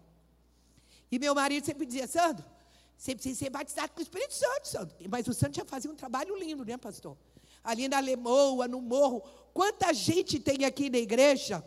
[1.11, 2.45] E meu marido sempre dizia, Sandro,
[2.97, 4.95] você precisa ser batizado com o Espírito Santo, Sandro.
[5.09, 7.17] Mas o Sandro já fazia um trabalho lindo, né, pastor?
[7.63, 9.21] Ali na Lemoa, no morro.
[9.53, 11.63] Quanta gente tem aqui na igreja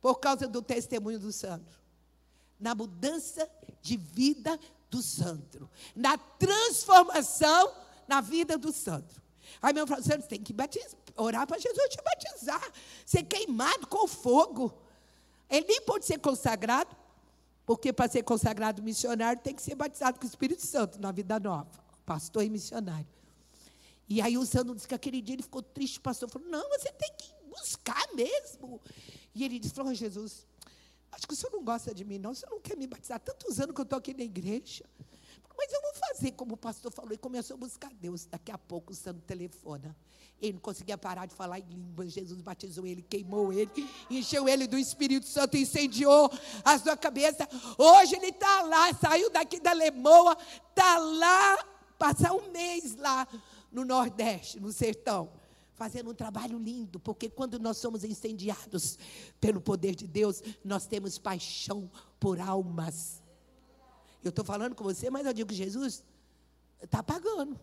[0.00, 1.76] por causa do testemunho do Sandro?
[2.58, 3.48] na mudança
[3.82, 4.58] de vida
[4.90, 7.72] do santo, na transformação
[8.08, 9.20] na vida do santo.
[9.60, 12.72] Aí meu falou, você tem que batizar, orar para Jesus te batizar,
[13.04, 14.72] ser queimado com fogo.
[15.48, 16.94] Ele nem pode ser consagrado,
[17.64, 21.38] porque para ser consagrado missionário tem que ser batizado com o Espírito Santo na vida
[21.38, 21.70] nova,
[22.04, 23.06] pastor e missionário.
[24.08, 26.68] E aí o Sandro disse que aquele dia ele ficou triste, o pastor falou, não,
[26.70, 28.80] você tem que buscar mesmo.
[29.34, 30.46] E ele disse, falou, Jesus,
[31.16, 32.32] Acho que o senhor não gosta de mim, não.
[32.32, 33.18] O senhor não quer me batizar.
[33.18, 34.84] Tantos anos que eu estou aqui na igreja.
[35.56, 37.12] Mas eu vou fazer como o pastor falou.
[37.12, 38.26] E começou a buscar Deus.
[38.26, 39.96] Daqui a pouco o santo telefona.
[40.40, 42.12] Ele não conseguia parar de falar em línguas.
[42.12, 43.70] Jesus batizou ele, queimou ele,
[44.10, 46.30] encheu ele do Espírito Santo, incendiou
[46.62, 47.48] a sua cabeça.
[47.78, 50.36] Hoje ele está lá, saiu daqui da Lemoa,
[50.68, 51.64] está lá,
[51.98, 53.26] passar um mês lá
[53.72, 55.30] no Nordeste, no sertão
[55.76, 58.98] fazendo um trabalho lindo, porque quando nós somos incendiados
[59.38, 63.22] pelo poder de Deus, nós temos paixão por almas.
[64.26, 66.04] Eu estou falando com você, mas eu digo, Jesus
[66.82, 67.58] está pagando.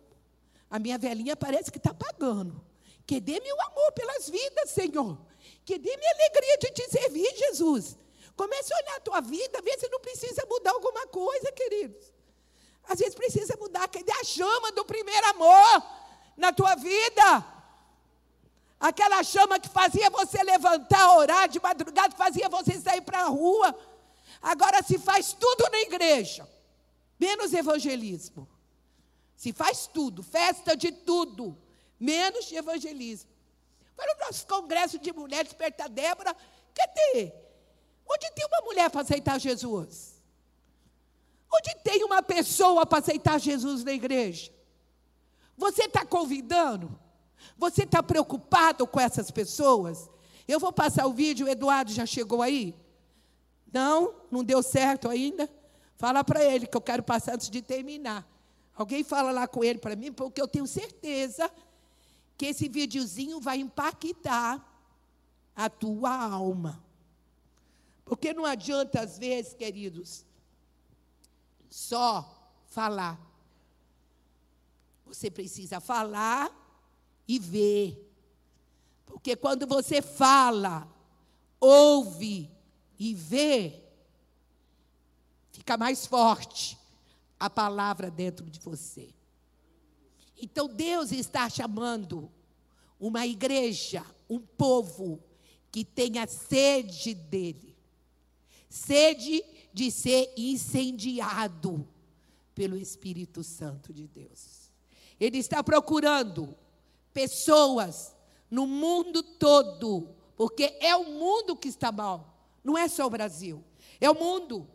[0.69, 2.63] A minha velhinha parece que está pagando.
[3.05, 5.17] Que dê meu amor pelas vidas, Senhor.
[5.65, 7.97] Que dê minha alegria de te servir, Jesus.
[8.35, 12.13] Comece a olhar a tua vida, ver se não precisa mudar alguma coisa, queridos.
[12.85, 15.83] Às vezes precisa mudar, cadê a chama do primeiro amor
[16.35, 17.45] na tua vida?
[18.79, 23.73] Aquela chama que fazia você levantar, orar de madrugada, fazia você sair para a rua.
[24.43, 26.45] Agora se faz tudo na igreja,
[27.17, 28.45] menos evangelismo.
[29.37, 31.57] Se faz tudo, festa de tudo,
[31.97, 33.31] menos evangelismo.
[33.95, 36.35] Foi no nosso congresso de mulheres perto da Débora,
[36.75, 37.31] cadê?
[38.05, 40.21] Onde tem uma mulher para aceitar Jesus?
[41.49, 44.51] Onde tem uma pessoa para aceitar Jesus na igreja?
[45.55, 46.99] Você está convidando?
[47.57, 50.09] Você está preocupado com essas pessoas?
[50.45, 52.75] Eu vou passar o vídeo, o Eduardo já chegou aí?
[53.73, 54.13] Não?
[54.29, 55.49] Não deu certo ainda?
[55.97, 58.27] Fala para ele que eu quero passar antes de terminar.
[58.75, 61.51] Alguém fala lá com ele para mim, porque eu tenho certeza
[62.37, 64.63] que esse videozinho vai impactar
[65.55, 66.83] a tua alma.
[68.05, 70.25] Porque não adianta, às vezes, queridos,
[71.69, 73.19] só falar.
[75.05, 76.51] Você precisa falar
[77.27, 78.11] e ver.
[79.05, 80.87] Porque quando você fala,
[81.59, 82.51] ouve
[82.99, 83.81] e vê,
[85.51, 86.77] fica mais forte
[87.39, 89.09] a palavra dentro de você.
[90.41, 92.31] Então Deus está chamando
[92.99, 95.21] uma igreja, um povo
[95.71, 97.75] que tenha sede dele,
[98.69, 101.87] sede de ser incendiado
[102.53, 104.71] pelo Espírito Santo de Deus.
[105.19, 106.55] Ele está procurando
[107.13, 108.15] pessoas
[108.49, 112.32] no mundo todo, porque é o mundo que está mal,
[112.63, 113.63] não é só o Brasil,
[113.99, 114.67] é o mundo.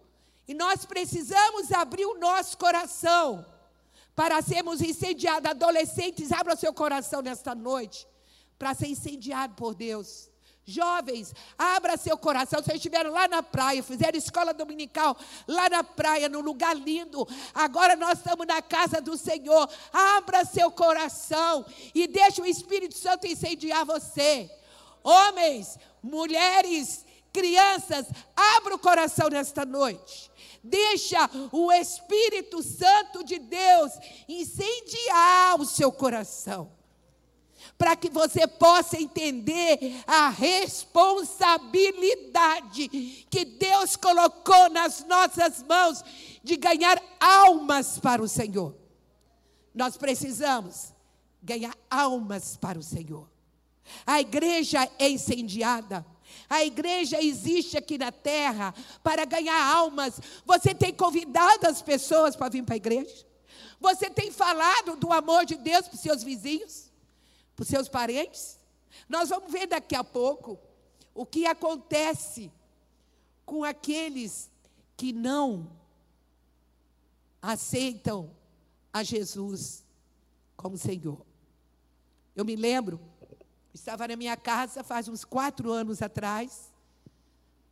[0.47, 3.45] E nós precisamos abrir o nosso coração
[4.15, 5.51] para sermos incendiados.
[5.51, 8.07] Adolescentes, abra seu coração nesta noite
[8.59, 10.31] para ser incendiado por Deus.
[10.65, 12.63] Jovens, abra seu coração.
[12.63, 17.27] Vocês estiveram lá na praia, fizeram escola dominical lá na praia, num lugar lindo.
[17.55, 19.67] Agora nós estamos na casa do Senhor.
[19.91, 24.51] Abra seu coração e deixe o Espírito Santo incendiar você.
[25.03, 30.31] Homens, mulheres, crianças, abra o coração nesta noite.
[30.63, 33.93] Deixa o Espírito Santo de Deus
[34.29, 36.77] incendiar o seu coração
[37.77, 42.89] para que você possa entender a responsabilidade
[43.31, 46.05] que Deus colocou nas nossas mãos
[46.43, 48.75] de ganhar almas para o Senhor.
[49.75, 50.93] Nós precisamos
[51.43, 53.29] ganhar almas para o Senhor.
[54.07, 56.05] A igreja é incendiada.
[56.49, 60.21] A igreja existe aqui na terra para ganhar almas.
[60.45, 63.27] Você tem convidado as pessoas para vir para a igreja?
[63.81, 66.89] Você tem falado do amor de Deus para os seus vizinhos?
[67.59, 68.57] para os seus parentes.
[69.09, 70.61] Nós vamos ver daqui a pouco
[71.13, 72.53] o que acontece
[73.45, 74.49] com aqueles
[74.97, 75.69] que não
[77.43, 78.31] aceitam
[78.93, 79.85] a Jesus
[80.57, 81.21] como Senhor.
[82.37, 83.01] Eu me lembro,
[83.79, 86.73] estava na minha casa faz uns quatro anos atrás,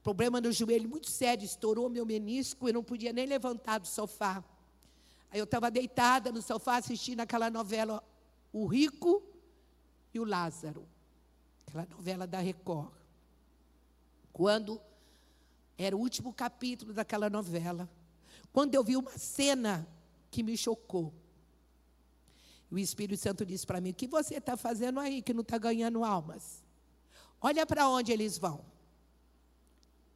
[0.03, 4.43] problema no joelho muito sério, estourou meu menisco, eu não podia nem levantar do sofá.
[5.31, 8.03] Aí eu estava deitada no sofá assistindo aquela novela
[8.53, 9.23] O Rico
[10.15, 10.87] e o Lázaro,
[11.67, 12.93] aquela novela da Record.
[14.33, 14.81] Quando
[15.77, 17.89] era o último capítulo daquela novela,
[18.53, 19.87] quando eu vi uma cena
[20.31, 21.13] que me chocou.
[22.71, 25.59] O Espírito Santo disse para mim: O que você está fazendo aí que não está
[25.59, 26.63] ganhando almas?
[27.41, 28.65] Olha para onde eles vão.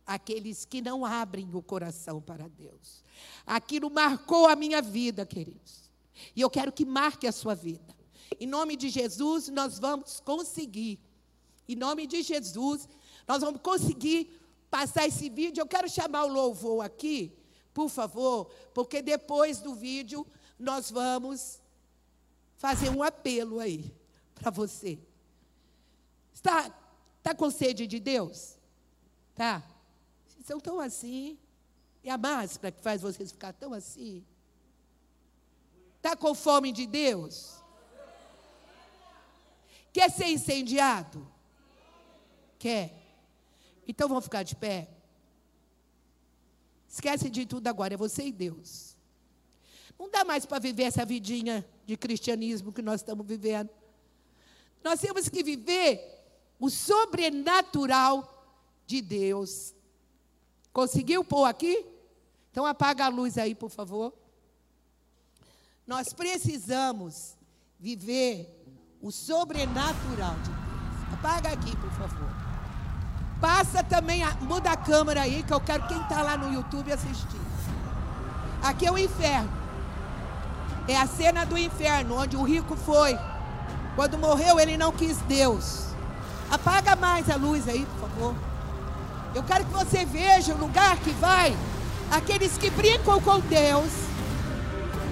[0.06, 3.04] Aqueles que não abrem o coração para Deus.
[3.46, 5.90] Aquilo marcou a minha vida, queridos.
[6.34, 7.94] E eu quero que marque a sua vida.
[8.38, 10.98] Em nome de Jesus, nós vamos conseguir.
[11.68, 12.88] Em nome de Jesus,
[13.28, 15.60] nós vamos conseguir passar esse vídeo.
[15.60, 17.32] Eu quero chamar o louvor aqui,
[17.72, 20.26] por favor, porque depois do vídeo
[20.58, 21.59] nós vamos
[22.60, 23.90] fazer um apelo aí
[24.34, 24.98] para você.
[26.30, 26.70] Está,
[27.16, 28.58] está com sede de Deus?
[29.34, 29.62] Tá?
[30.28, 31.38] Vocês são tão assim.
[32.04, 34.22] É a máscara que faz vocês ficar tão assim?
[35.96, 37.56] Está com fome de Deus?
[39.90, 41.26] Quer ser incendiado?
[42.58, 42.94] Quer?
[43.88, 44.86] Então vamos ficar de pé.
[46.86, 48.89] Esquece de tudo agora, é você e Deus.
[50.00, 53.68] Não dá mais para viver essa vidinha de cristianismo que nós estamos vivendo.
[54.82, 56.00] Nós temos que viver
[56.58, 58.26] o sobrenatural
[58.86, 59.74] de Deus.
[60.72, 61.84] Conseguiu pôr aqui?
[62.50, 64.14] Então apaga a luz aí, por favor.
[65.86, 67.36] Nós precisamos
[67.78, 68.48] viver
[69.02, 71.12] o sobrenatural de Deus.
[71.12, 72.30] Apaga aqui, por favor.
[73.38, 76.90] Passa também, a, muda a câmera aí, que eu quero quem está lá no YouTube
[76.90, 77.40] assistir.
[78.62, 79.59] Aqui é o inferno.
[80.90, 83.18] É a cena do inferno, onde o rico foi.
[83.96, 85.85] Quando morreu, ele não quis Deus.
[86.50, 88.34] Apaga mais a luz aí, por favor.
[89.34, 91.57] Eu quero que você veja o lugar que vai
[92.11, 93.91] aqueles que brincam com Deus,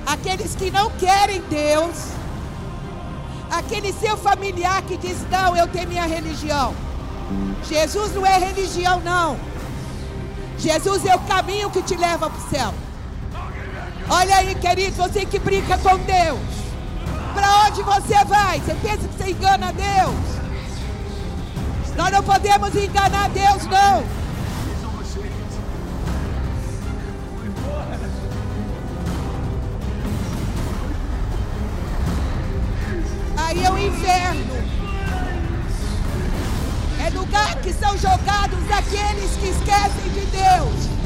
[0.05, 2.19] aqueles que não querem Deus
[3.51, 6.75] Aquele seu familiar que diz: Não, eu tenho minha religião.
[7.69, 9.39] Jesus não é religião, não.
[10.59, 12.75] Jesus é o caminho que te leva para o céu.
[14.11, 16.39] Olha aí, querido, você que brinca com Deus.
[17.35, 18.59] Para onde você vai?
[18.59, 20.39] Você pensa que você engana Deus?
[21.95, 24.05] Nós não podemos enganar Deus, não.
[33.37, 34.59] Aí é o inferno.
[37.05, 40.98] É lugar que são jogados aqueles que esquecem de Deus.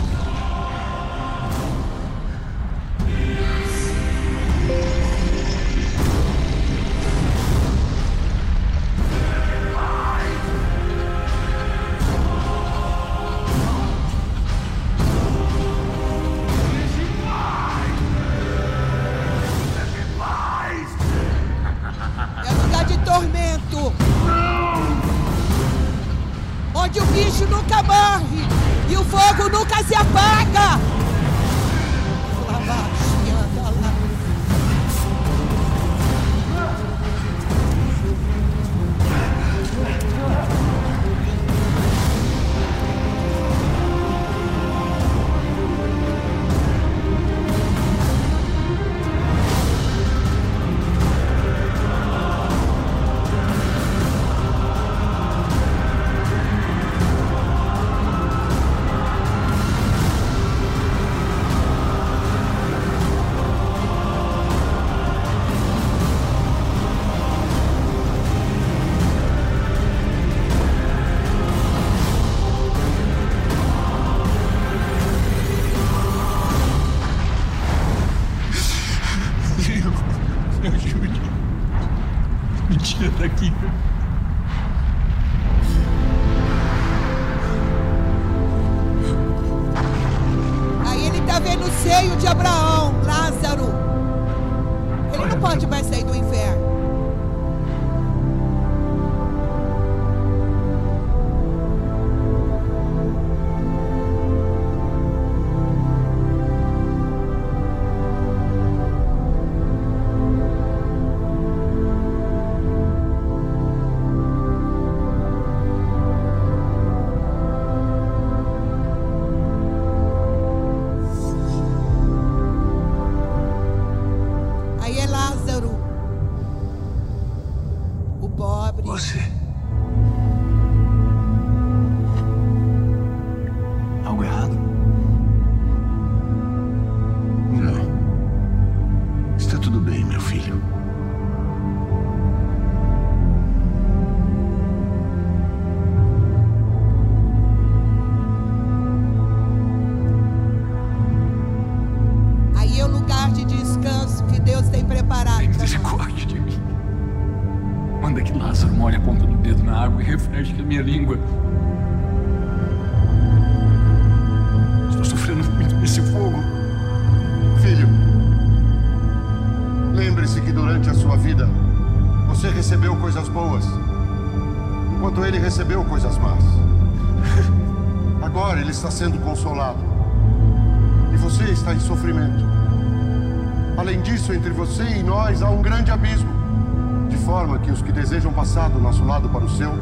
[188.53, 189.73] Passar do nosso lado para o seu,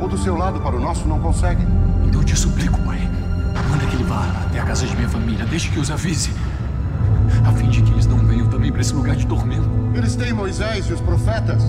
[0.00, 1.66] ou do seu lado para o nosso, não conseguem.
[2.06, 3.10] Então eu te suplico, pai.
[3.68, 5.44] Manda que ele vá até a casa de minha família.
[5.46, 6.32] Deixe que os avise.
[7.44, 9.68] A fim de que eles não venham também para esse lugar de tormento.
[9.96, 11.60] Eles têm Moisés e os profetas.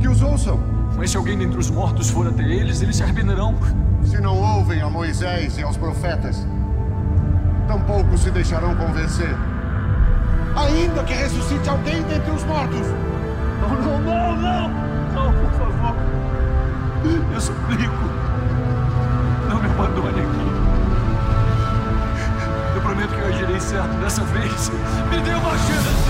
[0.00, 0.58] Que os ouçam.
[0.96, 3.54] Mas se alguém dentre os mortos for até eles, eles se arrependerão.
[4.02, 6.44] Se não ouvem a Moisés e aos profetas,
[7.68, 9.36] tampouco se deixarão convencer.
[10.56, 12.88] Ainda que ressuscite alguém dentre os mortos.
[13.60, 14.87] Não, não, não, não!
[15.56, 15.96] Por favor.
[17.32, 18.04] Eu suplico.
[19.48, 20.48] Não me abandone aqui.
[22.74, 24.70] Eu prometo que eu agirei certo dessa vez.
[25.10, 26.07] Me dê uma chance.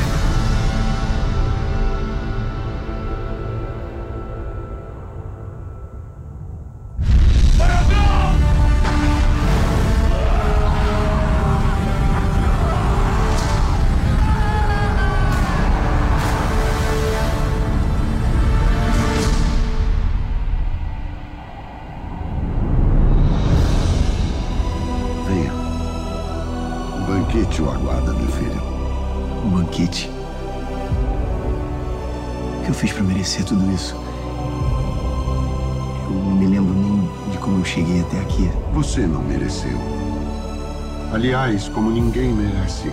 [41.19, 42.93] Aliás, como ninguém merece.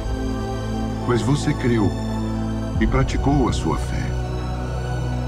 [1.08, 1.92] Mas você creu
[2.82, 4.02] e praticou a sua fé.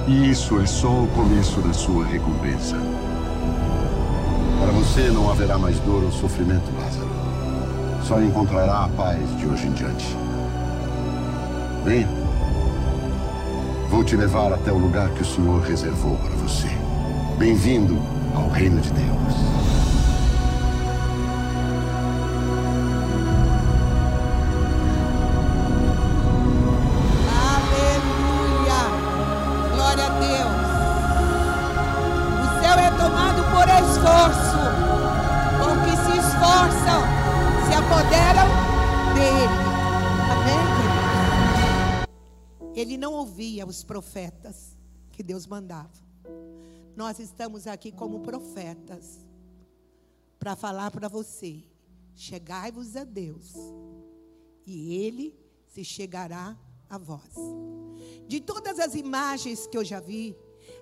[0.08, 2.76] E isso é só o começo da sua recompensa.
[4.60, 7.08] Para você não haverá mais dor ou sofrimento, Lázaro.
[8.02, 10.18] Só encontrará a paz de hoje em diante.
[11.86, 12.10] Venha.
[13.92, 16.68] Vou te levar até o lugar que o Senhor reservou para você.
[17.38, 18.02] Bem-vindo
[18.34, 19.57] ao reino de Deus.
[42.78, 44.78] Ele não ouvia os profetas
[45.12, 45.90] que Deus mandava.
[46.96, 49.18] Nós estamos aqui como profetas
[50.38, 51.64] para falar para você:
[52.14, 53.56] chegai-vos a Deus,
[54.64, 56.56] e Ele se chegará
[56.88, 57.34] a vós.
[58.28, 60.38] De todas as imagens que eu já vi,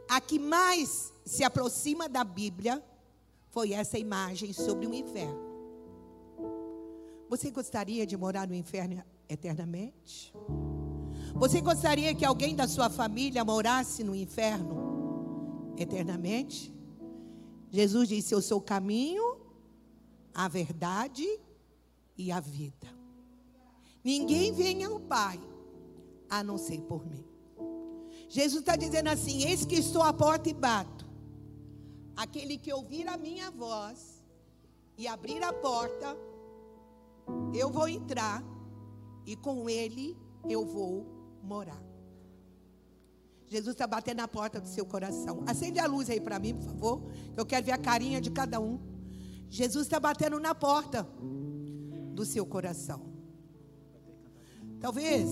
[0.10, 2.84] a que mais se aproxima da Bíblia
[3.52, 5.46] foi essa imagem sobre o inferno.
[7.30, 10.34] Você gostaria de morar no inferno eternamente?
[11.36, 16.74] Você gostaria que alguém da sua família morasse no inferno eternamente?
[17.70, 19.42] Jesus disse: Eu sou o caminho,
[20.34, 21.28] a verdade
[22.18, 22.88] e a vida.
[24.02, 25.38] Ninguém vem ao Pai
[26.30, 27.26] a não ser por mim.
[28.30, 31.06] Jesus está dizendo assim: Eis que estou à porta e bato.
[32.16, 34.24] Aquele que ouvir a minha voz
[34.98, 36.16] e abrir a porta,
[37.54, 38.42] eu vou entrar
[39.26, 40.18] e com ele
[40.48, 41.15] eu vou
[41.46, 41.82] morar.
[43.48, 45.44] Jesus está batendo na porta do seu coração.
[45.46, 47.04] Acende a luz aí para mim, por favor.
[47.38, 48.80] Eu quero ver a carinha de cada um.
[49.50, 51.08] Jesus está batendo na porta
[52.14, 53.14] do seu coração.
[54.80, 55.30] Talvez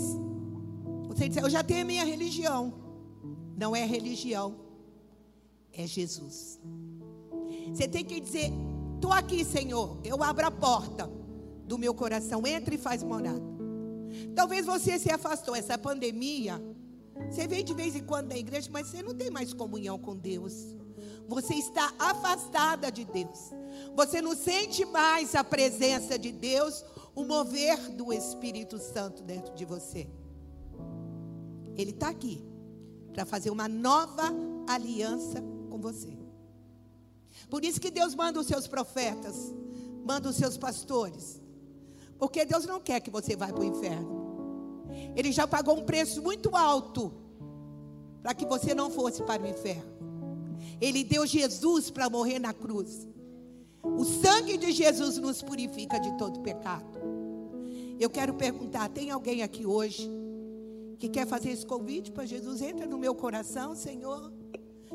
[1.08, 2.74] você disser, eu já tenho a minha religião.
[3.58, 4.56] Não é religião,
[5.72, 6.60] é Jesus.
[7.74, 8.52] Você tem que dizer,
[8.96, 10.00] estou aqui, Senhor.
[10.04, 11.10] Eu abro a porta
[11.66, 12.46] do meu coração.
[12.46, 13.53] Entra e faz morada.
[14.36, 15.56] Talvez você se afastou.
[15.56, 16.62] Essa pandemia,
[17.30, 20.16] você vem de vez em quando da igreja, mas você não tem mais comunhão com
[20.16, 20.76] Deus.
[21.28, 23.52] Você está afastada de Deus.
[23.96, 26.84] Você não sente mais a presença de Deus,
[27.16, 30.08] o mover do Espírito Santo dentro de você.
[31.76, 32.44] Ele está aqui
[33.14, 34.32] para fazer uma nova
[34.68, 36.18] aliança com você.
[37.50, 39.54] Por isso que Deus manda os seus profetas,
[40.06, 41.43] manda os seus pastores.
[42.24, 44.88] Porque Deus não quer que você vá para o inferno.
[45.14, 47.12] Ele já pagou um preço muito alto
[48.22, 49.92] para que você não fosse para o inferno.
[50.80, 53.06] Ele deu Jesus para morrer na cruz.
[53.84, 56.98] O sangue de Jesus nos purifica de todo pecado.
[58.00, 60.10] Eu quero perguntar: tem alguém aqui hoje
[61.00, 62.62] que quer fazer esse convite para Jesus?
[62.62, 64.32] Entra no meu coração, Senhor.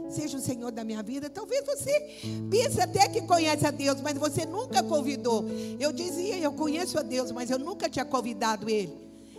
[0.09, 1.29] Seja o Senhor da minha vida.
[1.29, 2.19] Talvez você
[2.51, 5.45] pense até que conhece a Deus, mas você nunca convidou.
[5.79, 8.97] Eu dizia, eu conheço a Deus, mas eu nunca tinha convidado Ele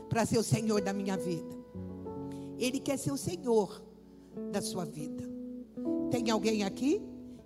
[0.10, 1.58] para ser o Senhor da minha vida.
[2.58, 3.82] Ele quer ser o Senhor
[4.52, 5.24] da sua vida.
[6.12, 7.02] Tem alguém aqui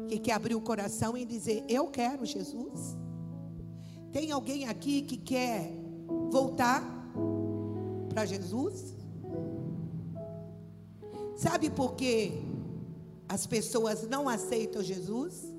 [0.08, 2.98] que quer abrir o coração e dizer: Eu quero Jesus?
[4.12, 5.72] Tem alguém aqui que quer
[6.30, 6.84] voltar
[8.10, 8.96] para Jesus?
[11.36, 12.32] Sabe por quê?
[13.28, 15.54] As pessoas não aceitam Jesus?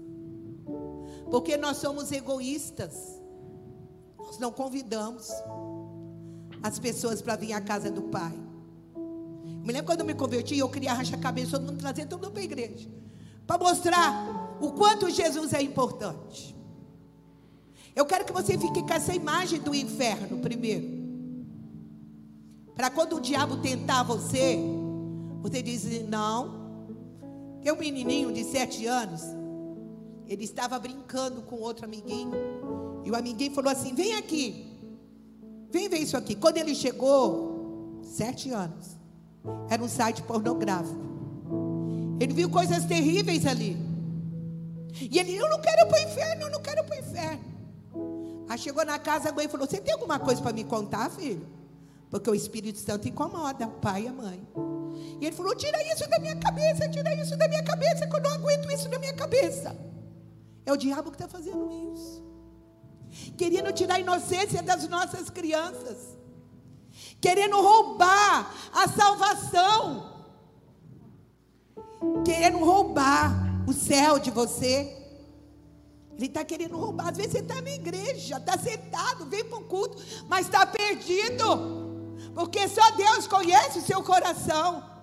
[1.30, 3.20] Porque nós somos egoístas.
[4.18, 5.28] Nós não convidamos
[6.62, 8.32] as pessoas para vir à casa do Pai.
[9.64, 12.22] Me lembro quando eu me converti, eu queria rachar a cabeça, todo mundo trazer todo
[12.22, 12.88] mundo para a igreja.
[13.46, 16.54] Para mostrar o quanto Jesus é importante.
[17.94, 21.04] Eu quero que você fique com essa imagem do inferno primeiro.
[22.74, 24.58] Para quando o diabo tentar você,
[25.40, 26.63] você diz: Não,
[27.64, 29.22] tem um menininho de sete anos.
[30.28, 32.30] Ele estava brincando com outro amiguinho.
[33.02, 34.70] E o amiguinho falou assim: Vem aqui.
[35.70, 36.34] Vem ver isso aqui.
[36.34, 38.98] Quando ele chegou, sete anos,
[39.70, 41.00] era um site pornográfico.
[42.20, 43.76] Ele viu coisas terríveis ali.
[45.00, 47.44] E ele, eu não quero para o inferno, eu não quero para o inferno.
[48.46, 51.46] Aí chegou na casa, a mãe falou: Você tem alguma coisa para me contar, filho?
[52.10, 54.46] Porque o Espírito Santo incomoda o pai e a mãe.
[55.20, 58.22] E ele falou: Tira isso da minha cabeça, tira isso da minha cabeça, que eu
[58.22, 59.76] não aguento isso da minha cabeça.
[60.66, 62.22] É o diabo que está fazendo isso.
[63.36, 65.98] Querendo tirar a inocência das nossas crianças.
[67.20, 70.12] Querendo roubar a salvação.
[72.24, 73.30] Querendo roubar
[73.68, 75.04] o céu de você.
[76.16, 77.08] Ele está querendo roubar.
[77.08, 81.84] Às vezes você está na igreja, está sentado, vem para o culto, mas está perdido.
[82.34, 84.93] Porque só Deus conhece o seu coração.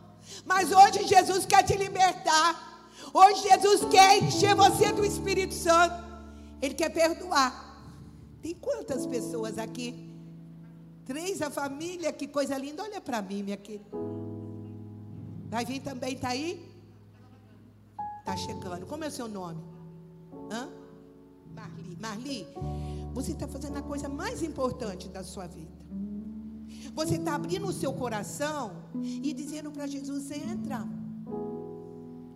[0.45, 2.89] Mas hoje Jesus quer te libertar.
[3.13, 6.03] Hoje Jesus quer encher você do Espírito Santo.
[6.61, 7.69] Ele quer perdoar.
[8.41, 10.09] Tem quantas pessoas aqui?
[11.05, 12.83] Três a família, que coisa linda.
[12.83, 13.85] Olha para mim, minha querida.
[15.49, 16.65] Vai vir também, está aí?
[18.23, 18.85] Tá chegando.
[18.85, 19.61] Como é o seu nome?
[20.49, 20.69] Hã?
[21.53, 21.97] Marli.
[21.99, 22.47] Marli,
[23.13, 25.80] você está fazendo a coisa mais importante da sua vida.
[26.93, 28.71] Você está abrindo o seu coração
[29.03, 30.87] e dizendo para Jesus: entra.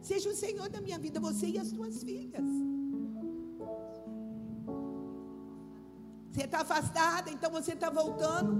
[0.02, 2.46] Seja o Senhor da minha vida, você e as suas filhas.
[6.32, 8.54] Você está afastada, então você está voltando.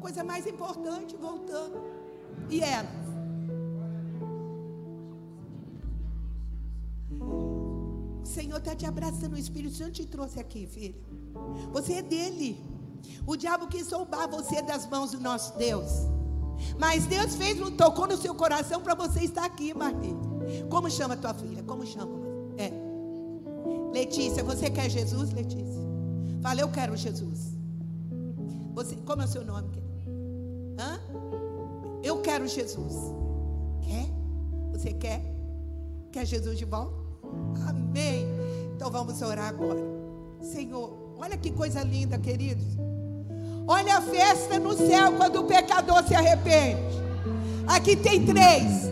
[0.00, 1.82] Coisa mais importante, voltando.
[2.50, 3.08] E elas?
[7.20, 10.96] O Senhor está te abraçando, o Espírito Santo te trouxe aqui, filho.
[11.72, 12.77] Você é dele.
[13.26, 15.90] O diabo quis soltar você das mãos do nosso Deus.
[16.78, 20.16] Mas Deus fez, tocou no seu coração para você estar aqui, Marli.
[20.68, 21.62] Como chama tua filha?
[21.62, 22.12] Como chama?
[22.56, 22.72] É.
[23.92, 25.82] Letícia, você quer Jesus, Letícia?
[26.42, 27.56] Fala, eu quero Jesus.
[28.74, 29.68] Você, como é o seu nome?
[30.78, 31.00] Hã?
[32.02, 32.94] Eu quero Jesus.
[33.82, 34.06] Quer?
[34.72, 35.22] Você quer?
[36.12, 36.96] Quer Jesus de volta?
[37.68, 38.26] Amém.
[38.74, 39.80] Então vamos orar agora.
[40.40, 42.64] Senhor, olha que coisa linda, queridos.
[43.66, 46.98] Olha a festa no céu quando o pecador se arrepende.
[47.66, 48.88] Aqui tem três.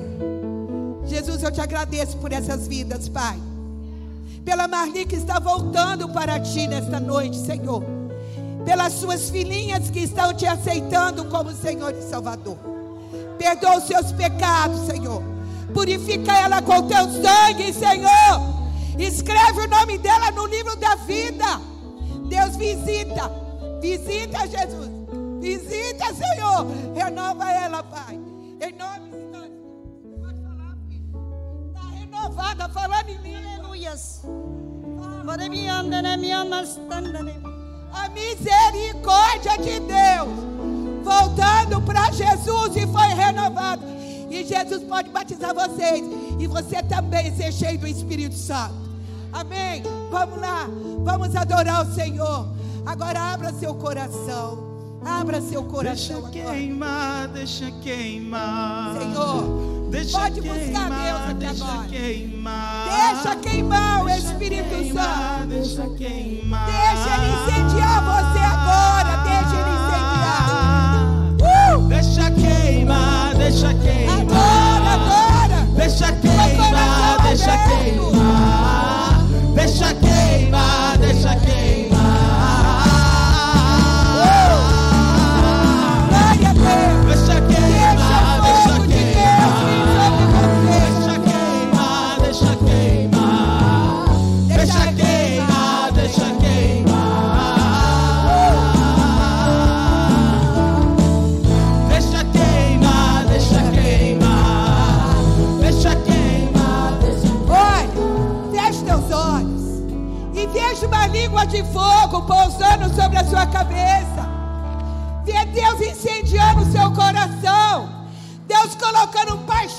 [1.07, 3.39] Jesus, eu te agradeço por essas vidas, Pai.
[4.45, 7.83] Pela Marli que está voltando para ti nesta noite, Senhor.
[8.65, 12.59] Pelas suas filhinhas que estão te aceitando como Senhor e Salvador.
[13.39, 15.23] Perdoa os seus pecados, Senhor.
[15.73, 18.57] Purifica ela com teu sangue, Senhor.
[18.99, 21.76] Escreve o nome dela no livro da vida.
[22.27, 23.31] Deus visita.
[23.81, 24.91] Visita, Jesus.
[25.41, 26.67] Visita, Senhor.
[26.95, 28.15] Renova ela, Pai.
[28.61, 29.17] Em nome
[32.27, 33.41] renovada, falando em língua.
[33.59, 34.23] Aleluias.
[37.93, 40.47] A misericórdia de Deus.
[41.03, 43.85] Voltando para Jesus e foi renovado.
[44.31, 46.03] E Jesus pode batizar vocês.
[46.39, 48.86] E você também ser cheio do Espírito Santo.
[49.37, 49.83] Amém.
[50.11, 50.67] Vamos lá.
[51.05, 52.49] Vamos adorar o Senhor.
[52.87, 54.99] Agora abra seu coração.
[55.05, 56.23] Abra seu coração.
[56.31, 58.97] Deixa queimar, deixa queimar.
[58.99, 59.89] Senhor.
[59.91, 61.89] Deixa Pode queimar, buscar Deus aqui deixa agora.
[61.89, 65.49] Queimar, Deixa queimar o Espírito queimar, Santo.
[65.49, 66.67] Deixa queimar.
[66.67, 68.46] Deixa ele incendiar você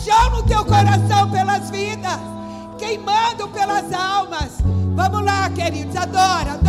[0.08, 2.20] paixão no teu coração pelas vidas,
[2.78, 4.58] queimando pelas almas.
[4.96, 6.67] Vamos lá, queridos, adora, adora.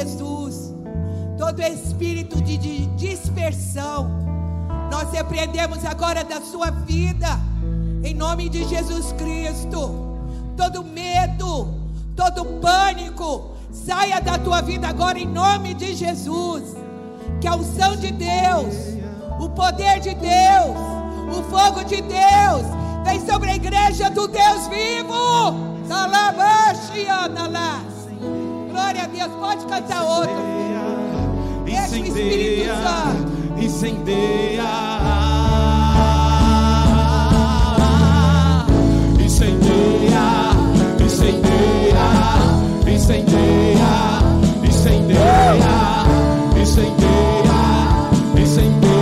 [0.00, 0.74] Jesus.
[1.36, 2.56] Todo espírito de,
[2.96, 4.10] dispersão,
[4.90, 7.28] nós repreendemos agora da sua vida,
[8.02, 9.94] em nome de Jesus Cristo.
[10.56, 11.68] Todo medo,
[12.16, 16.76] todo pânico, saia da tua vida agora, em nome de Jesus.
[17.40, 18.74] Que a unção de Deus,
[19.38, 20.76] o poder de Deus,
[21.38, 22.66] o fogo de Deus
[23.04, 25.54] vem sobre a igreja do Deus vivo.
[25.88, 27.89] Salabaxianalás.
[28.90, 29.30] Glória a Deus.
[29.38, 30.34] Pode cantar outro.
[31.64, 32.74] Incendeia.
[33.56, 34.64] Incendeia.
[39.20, 40.24] Incendeia.
[40.98, 42.04] Incendeia.
[42.84, 43.94] Incendeia.
[44.66, 46.02] Incendeia.
[48.40, 48.99] Incendeia.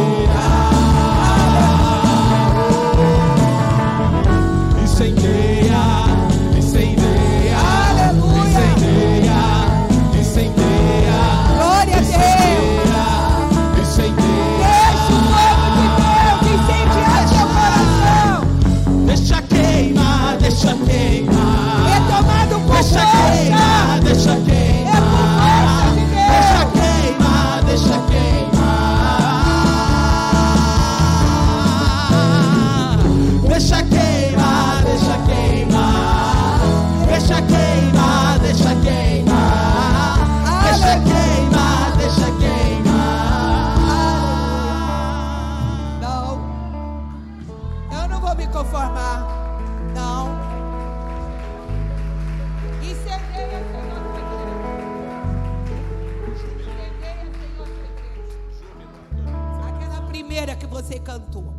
[60.38, 61.52] Primeira que você cantou.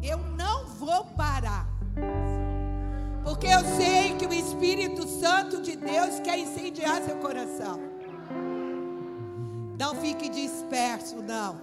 [0.00, 1.66] Eu não vou parar.
[3.24, 7.80] Porque eu sei que o Espírito Santo de Deus quer incendiar seu coração.
[9.76, 11.60] Não fique disperso, não.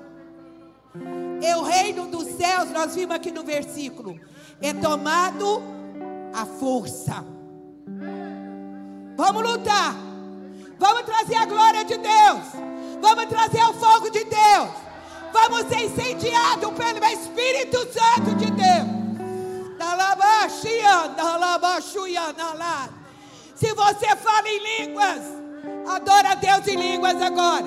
[1.41, 4.19] E o reino dos céus, nós vimos aqui no versículo,
[4.61, 5.63] é tomado
[6.33, 7.23] a força.
[9.15, 9.95] Vamos lutar.
[10.77, 12.43] Vamos trazer a glória de Deus.
[13.01, 14.86] Vamos trazer o fogo de Deus.
[15.33, 18.97] Vamos ser incendiados pelo Espírito Santo de Deus.
[23.55, 25.21] Se você fala em línguas,
[25.87, 27.65] adora a Deus em línguas agora.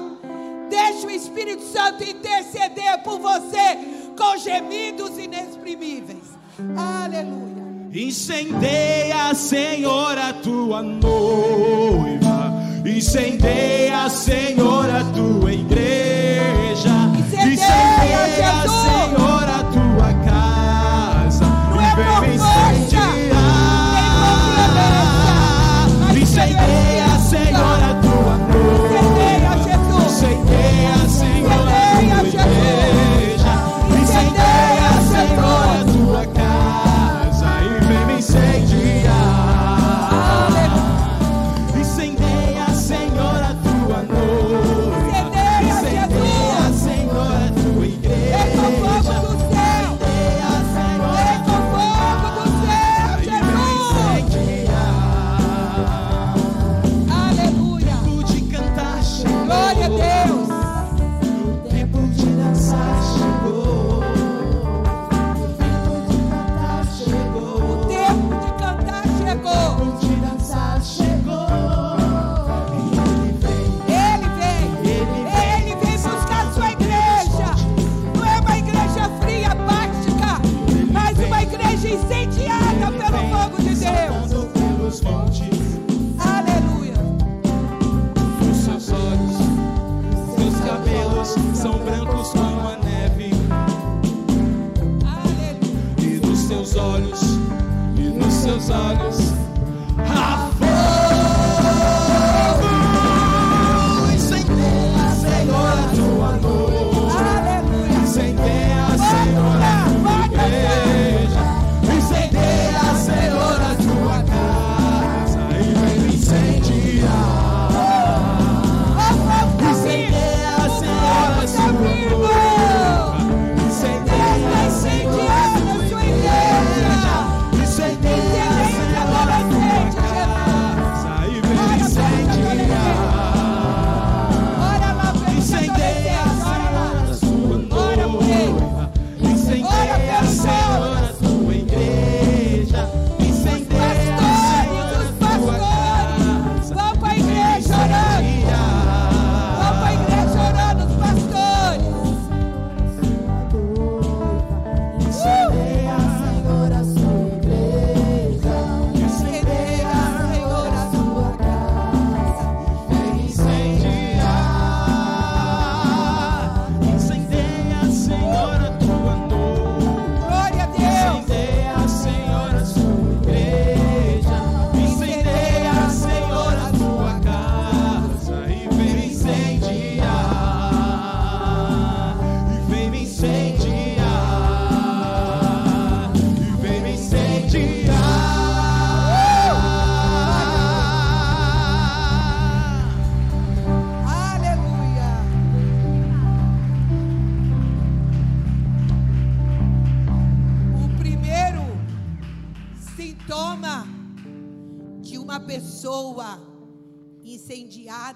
[0.69, 3.79] Deixa o Espírito Santo interceder por você
[4.17, 6.39] com gemidos inexprimíveis.
[6.77, 7.61] Aleluia.
[7.93, 12.53] Incendeia, Senhor, a tua noiva.
[12.87, 16.90] Incendeia, Senhor, a tua igreja.
[18.69, 20.50] Senhor, a tua casa.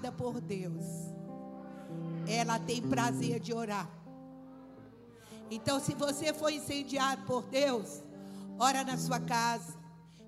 [0.05, 0.85] Incendiada por Deus,
[2.27, 3.89] ela tem prazer de orar.
[5.51, 8.03] Então, se você foi incendiado por Deus,
[8.59, 9.75] ora na sua casa.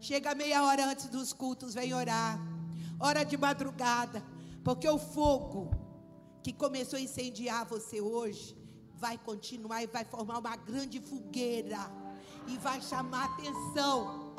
[0.00, 2.38] Chega meia hora antes dos cultos, vem orar.
[3.00, 4.22] Ora de madrugada,
[4.64, 5.70] porque o fogo
[6.42, 8.56] que começou a incendiar você hoje
[8.94, 11.90] vai continuar e vai formar uma grande fogueira
[12.46, 14.34] e vai chamar atenção.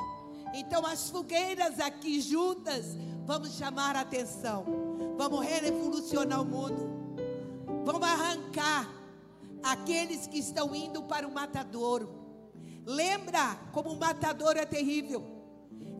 [0.54, 4.87] Então, as fogueiras aqui juntas, vamos chamar atenção.
[5.18, 6.88] Vamos revolucionar o mundo.
[7.84, 8.88] Vamos arrancar
[9.64, 12.08] aqueles que estão indo para o matadouro.
[12.86, 15.26] Lembra como o matador é terrível.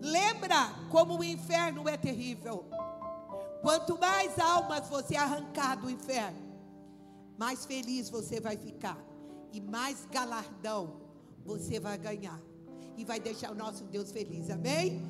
[0.01, 2.65] Lembra como o inferno é terrível.
[3.61, 6.39] Quanto mais almas você arrancar do inferno,
[7.37, 8.97] mais feliz você vai ficar.
[9.53, 11.01] E mais galardão
[11.45, 12.41] você vai ganhar.
[12.97, 14.49] E vai deixar o nosso Deus feliz.
[14.49, 15.03] Amém?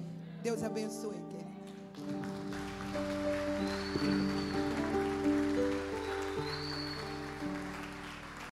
[0.43, 1.21] Deus abençoe,
[4.03, 4.48] うん。